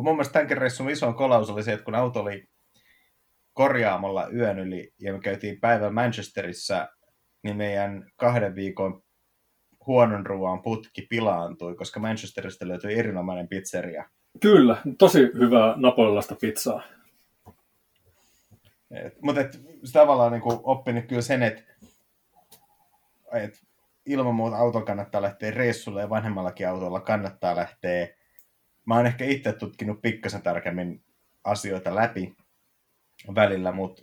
[0.03, 2.49] mun mielestä tämänkin reissun iso kolaus oli se, että kun auto oli
[3.53, 6.89] korjaamalla yön yli ja me käytiin päivän Manchesterissa,
[7.43, 9.03] niin meidän kahden viikon
[9.87, 14.11] huonon ruoan putki pilaantui, koska Manchesterista löytyi erinomainen pizzeria.
[14.41, 16.83] Kyllä, tosi hyvää napolilaista pizzaa.
[18.91, 19.41] Et, mutta
[19.93, 21.62] tavallaan niin oppinut kyllä sen, että
[23.33, 23.72] et
[24.07, 28.09] ilman muuta auton kannattaa lähteä reissulle ja vanhemmallakin autolla kannattaa lähteä.
[28.87, 31.05] Mä oon ehkä itse tutkinut pikkasen tarkemmin
[31.45, 32.37] asioita läpi
[33.35, 34.03] välillä, mutta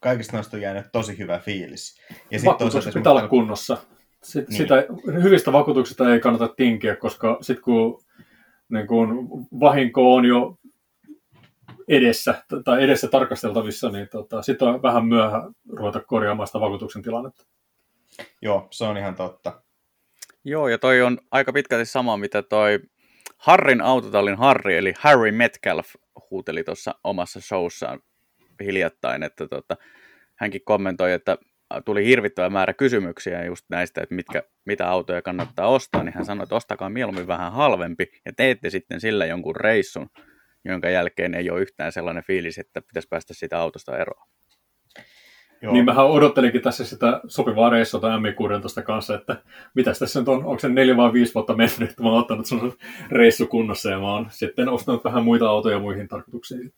[0.00, 2.00] kaikista noista on jäänyt tosi hyvä fiilis.
[2.30, 3.76] Ja sit Vakuutukset pitää olla kunnossa.
[4.22, 4.56] Sit, Niin.
[4.56, 4.74] sitä,
[5.22, 8.02] hyvistä vakuutuksista ei kannata tinkiä, koska sitten kun,
[8.68, 9.28] niin kun
[9.60, 10.56] vahinko on jo
[11.88, 17.44] edessä tai edessä tarkasteltavissa, niin tota, sitten on vähän myöhä ruveta korjaamaan sitä vakuutuksen tilannetta.
[18.42, 19.62] Joo, se on ihan totta.
[20.44, 22.80] Joo, ja toi on aika pitkälti sama, mitä toi
[23.36, 25.94] Harrin autotallin Harri, eli Harry Metcalf,
[26.30, 28.00] huuteli tuossa omassa showssaan
[28.60, 29.76] hiljattain, että tota,
[30.36, 31.38] hänkin kommentoi, että
[31.84, 36.42] tuli hirvittävä määrä kysymyksiä just näistä, että mitkä, mitä autoja kannattaa ostaa, niin hän sanoi,
[36.42, 40.10] että ostakaa mieluummin vähän halvempi ja teette sitten sillä jonkun reissun,
[40.64, 44.28] jonka jälkeen ei ole yhtään sellainen fiilis, että pitäisi päästä siitä autosta eroon.
[45.62, 45.72] Joo.
[45.72, 49.42] Niin mähän odottelinkin tässä sitä sopivaa reissua M16 kanssa, että
[49.74, 52.46] mitäs tässä nyt on, onko se neljä vai viisi vuotta mennyt, että mä oon ottanut
[52.46, 52.78] sun
[53.10, 56.74] reissu kunnossa ja mä oon sitten ostanut vähän muita autoja muihin tarkoituksiin.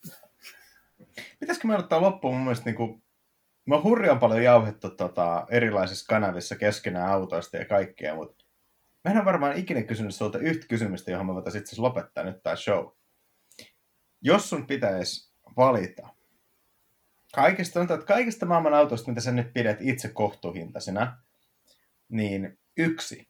[1.41, 3.03] Pitäisikö me ottaa loppuun mun mielestä niin kuin,
[3.70, 8.45] on hurjan paljon jauhettu tota, erilaisissa kanavissa keskenään autoista ja kaikkea, mutta
[9.05, 12.43] mä en ole varmaan ikinä kysynyt sulta yhtä kysymystä, johon me voitaisiin itse lopettaa nyt
[12.43, 12.87] tämä show.
[14.22, 16.09] Jos sun pitäisi valita
[17.35, 21.16] kaikista, että kaikista maailman autoista, mitä sä nyt pidät itse kohtuuhintaisena,
[22.09, 23.28] niin yksi,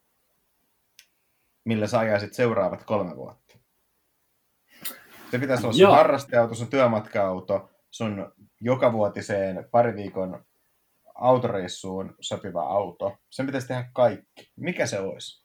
[1.65, 3.59] millä sä ajaisit seuraavat kolme vuotta.
[5.31, 5.93] Se pitäisi olla sun Joo.
[5.95, 10.45] harrasteauto, sun työmatka-auto, sun jokavuotiseen pari viikon
[11.15, 13.17] autoreissuun sopiva auto.
[13.31, 14.53] Sen pitäisi tehdä kaikki.
[14.57, 15.45] Mikä se olisi?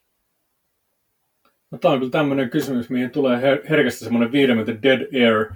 [1.72, 5.53] No, tämä on kyllä tämmöinen kysymys, mihin tulee her- herkästi semmoinen viiden minuutin dead air,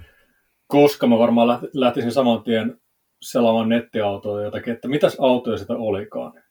[0.66, 2.80] koska mä varmaan läht- lähtisin saman tien
[3.24, 6.42] selaamaan nettiautoa ja jotakin, että mitäs autoja sitä olikaan.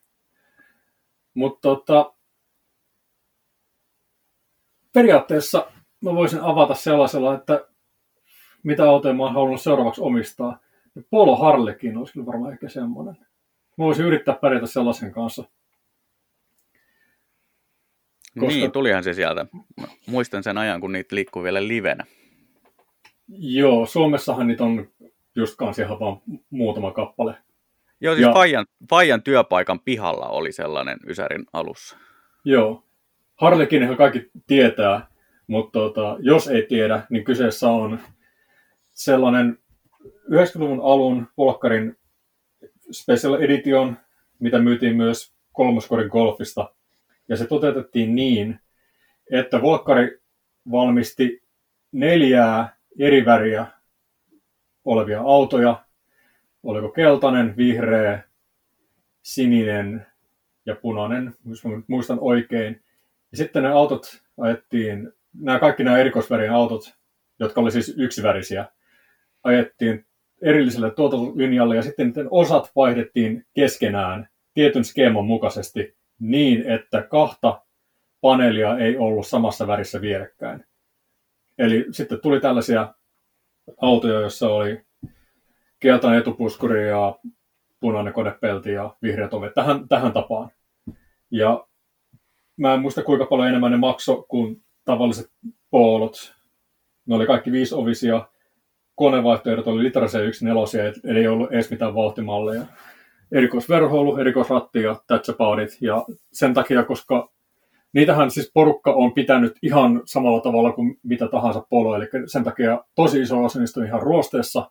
[1.34, 2.14] Mutta tota,
[4.92, 5.70] periaatteessa
[6.00, 7.68] mä voisin avata sellaisella, että
[8.62, 10.58] mitä autoja mä oon halunnut seuraavaksi omistaa.
[11.10, 13.16] Polo Harlekin olisi kyllä varmaan ehkä semmoinen.
[13.78, 15.42] Mä voisin yrittää pärjätä sellaisen kanssa.
[15.42, 15.60] Koska-
[18.40, 18.54] Koska...
[18.54, 19.46] Niin, tulihan se sieltä.
[19.80, 22.04] Mä muistan sen ajan, kun niitä liikkuu vielä livenä.
[23.28, 24.88] Joo, Suomessahan niitä on
[25.36, 26.16] just kans ihan vaan
[26.50, 27.34] muutama kappale.
[28.00, 31.96] Joo, siis Ja- Fajan, Fajan työpaikan pihalla oli sellainen Ysärin alussa.
[32.44, 32.84] Joo.
[33.36, 35.06] Harlekinhan kaikki tietää,
[35.46, 37.98] mutta tota, jos ei tiedä, niin kyseessä on
[38.92, 39.58] sellainen
[40.30, 41.96] 90-luvun alun Volkkarin
[42.90, 43.96] Special Edition,
[44.38, 46.74] mitä myytiin myös kolmoskorin golfista.
[47.28, 48.60] Ja se toteutettiin niin,
[49.30, 50.18] että Volkkari
[50.70, 51.42] valmisti
[51.92, 53.66] neljää eri väriä
[54.84, 55.84] olevia autoja,
[56.62, 58.22] oliko keltainen, vihreä,
[59.22, 60.06] sininen
[60.66, 62.82] ja punainen, jos muistan oikein.
[63.32, 66.94] Ja sitten ne autot ajettiin, nämä kaikki nämä erikoisvärien autot,
[67.38, 68.66] jotka oli siis yksivärisiä,
[69.44, 70.06] ajettiin
[70.42, 77.62] erilliselle tuotantolinjalle ja sitten osat vaihdettiin keskenään tietyn skeeman mukaisesti niin, että kahta
[78.20, 80.64] paneelia ei ollut samassa värissä vierekkäin.
[81.58, 82.94] Eli sitten tuli tällaisia
[83.80, 84.82] autoja, joissa oli
[85.80, 87.18] keltainen etupuskuri ja
[87.80, 90.50] punainen konepelti ja vihreät ovet tähän, tähän tapaan.
[91.30, 91.66] Ja
[92.56, 95.30] mä en muista kuinka paljon enemmän ne makso kuin tavalliset
[95.70, 96.34] poolot.
[97.06, 98.28] Ne oli kaikki viisovisia.
[98.94, 102.62] Konevaihtoehdot oli litra C14, eli ei ollut edes mitään vauhtimalleja.
[103.32, 105.78] Erikoisverhoilu, erikoisratti ja that's about it.
[105.80, 107.33] Ja sen takia, koska
[107.94, 112.84] niitähän siis porukka on pitänyt ihan samalla tavalla kuin mitä tahansa polo, eli sen takia
[112.94, 114.70] tosi iso osa niistä on ihan ruosteessa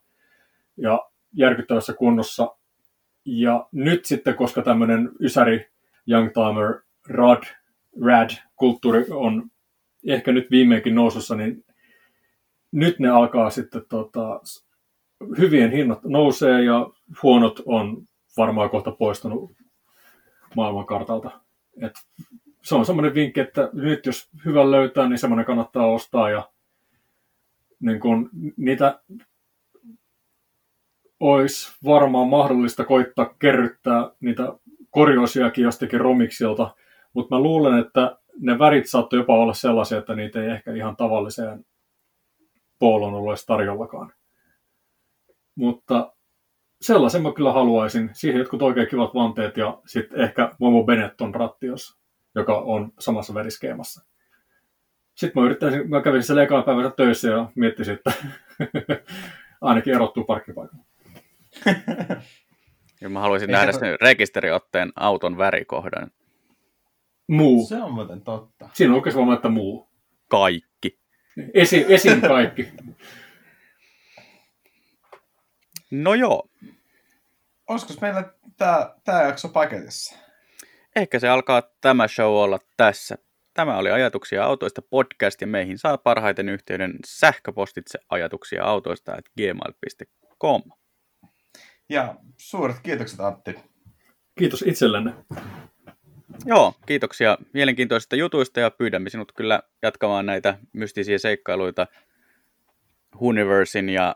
[0.78, 2.56] ja järkyttävässä kunnossa.
[3.26, 5.70] Ja nyt sitten, koska tämmöinen Ysäri
[6.08, 7.44] Youngtimer Rad,
[8.02, 9.52] Rad-kulttuuri on
[10.08, 11.66] ehkä nyt viimeinkin nousussa, niin
[12.72, 14.42] nyt ne alkaa sitten tota,
[15.38, 16.90] hyvien hinnat nousee ja
[17.24, 18.08] huonot on
[18.38, 19.52] varmaan kohta poistunut
[20.56, 21.32] maailmankartalta.
[21.82, 21.94] Et
[22.64, 26.50] se on semmoinen vinkki, että nyt jos hyvän löytää, niin semmoinen kannattaa ostaa ja
[27.80, 29.00] niin kun, niitä
[31.20, 34.54] olisi varmaan mahdollista koittaa kerryttää niitä
[34.90, 36.76] korjoosiakin jostakin romiksilta,
[37.14, 40.96] mutta mä luulen, että ne värit saattoi jopa olla sellaisia, että niitä ei ehkä ihan
[40.96, 41.66] tavalliseen
[42.80, 44.14] poolon ollut tarjollakaan.
[45.56, 46.14] Mutta
[46.82, 48.10] sellaisen mä kyllä haluaisin.
[48.14, 52.03] Siihen jotkut oikein kivat vanteet ja sitten ehkä Momo Benetton rattios,
[52.36, 54.06] joka on samassa väriskeemassa.
[55.16, 58.14] Sitten mä yrittäisin, mä kävin siellä ekaan päivässä töissä ja miettisin, että
[59.62, 60.86] ainakin erottuu parkkipaikalla.
[63.02, 63.80] Ja mä haluaisin Ei nähdä se...
[63.80, 66.12] sen rekisteriotteen auton värikohdan.
[67.28, 67.66] Muu.
[67.68, 68.70] Se on muuten totta.
[68.74, 69.90] Siinä on oikeasti vaan, että muu.
[70.30, 71.00] Kaikki.
[71.54, 72.22] Esi, esim.
[72.28, 72.72] kaikki.
[75.92, 76.50] No joo.
[77.68, 80.16] Olisiko meillä tämä, tämä jakso paketissa?
[80.96, 83.18] Ehkä se alkaa tämä show olla tässä.
[83.54, 90.62] Tämä oli Ajatuksia autoista podcast ja meihin saa parhaiten yhteyden sähköpostitse ajatuksia autoista at gmail.com.
[91.90, 93.56] Ja suuret kiitokset Antti.
[94.40, 95.14] Kiitos itsellenne.
[96.46, 101.88] Joo, kiitoksia mielenkiintoisista jutuista ja pyydämme sinut kyllä jatkamaan näitä mystisiä seikkailuita
[103.20, 104.16] Universin ja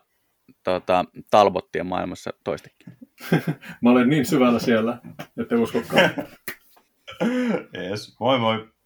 [0.64, 2.98] tota, Talbottien maailmassa toistekin.
[3.82, 5.02] Mä olen niin syvällä siellä,
[5.42, 6.10] että uskokaan.
[7.74, 8.77] yes, moi moi.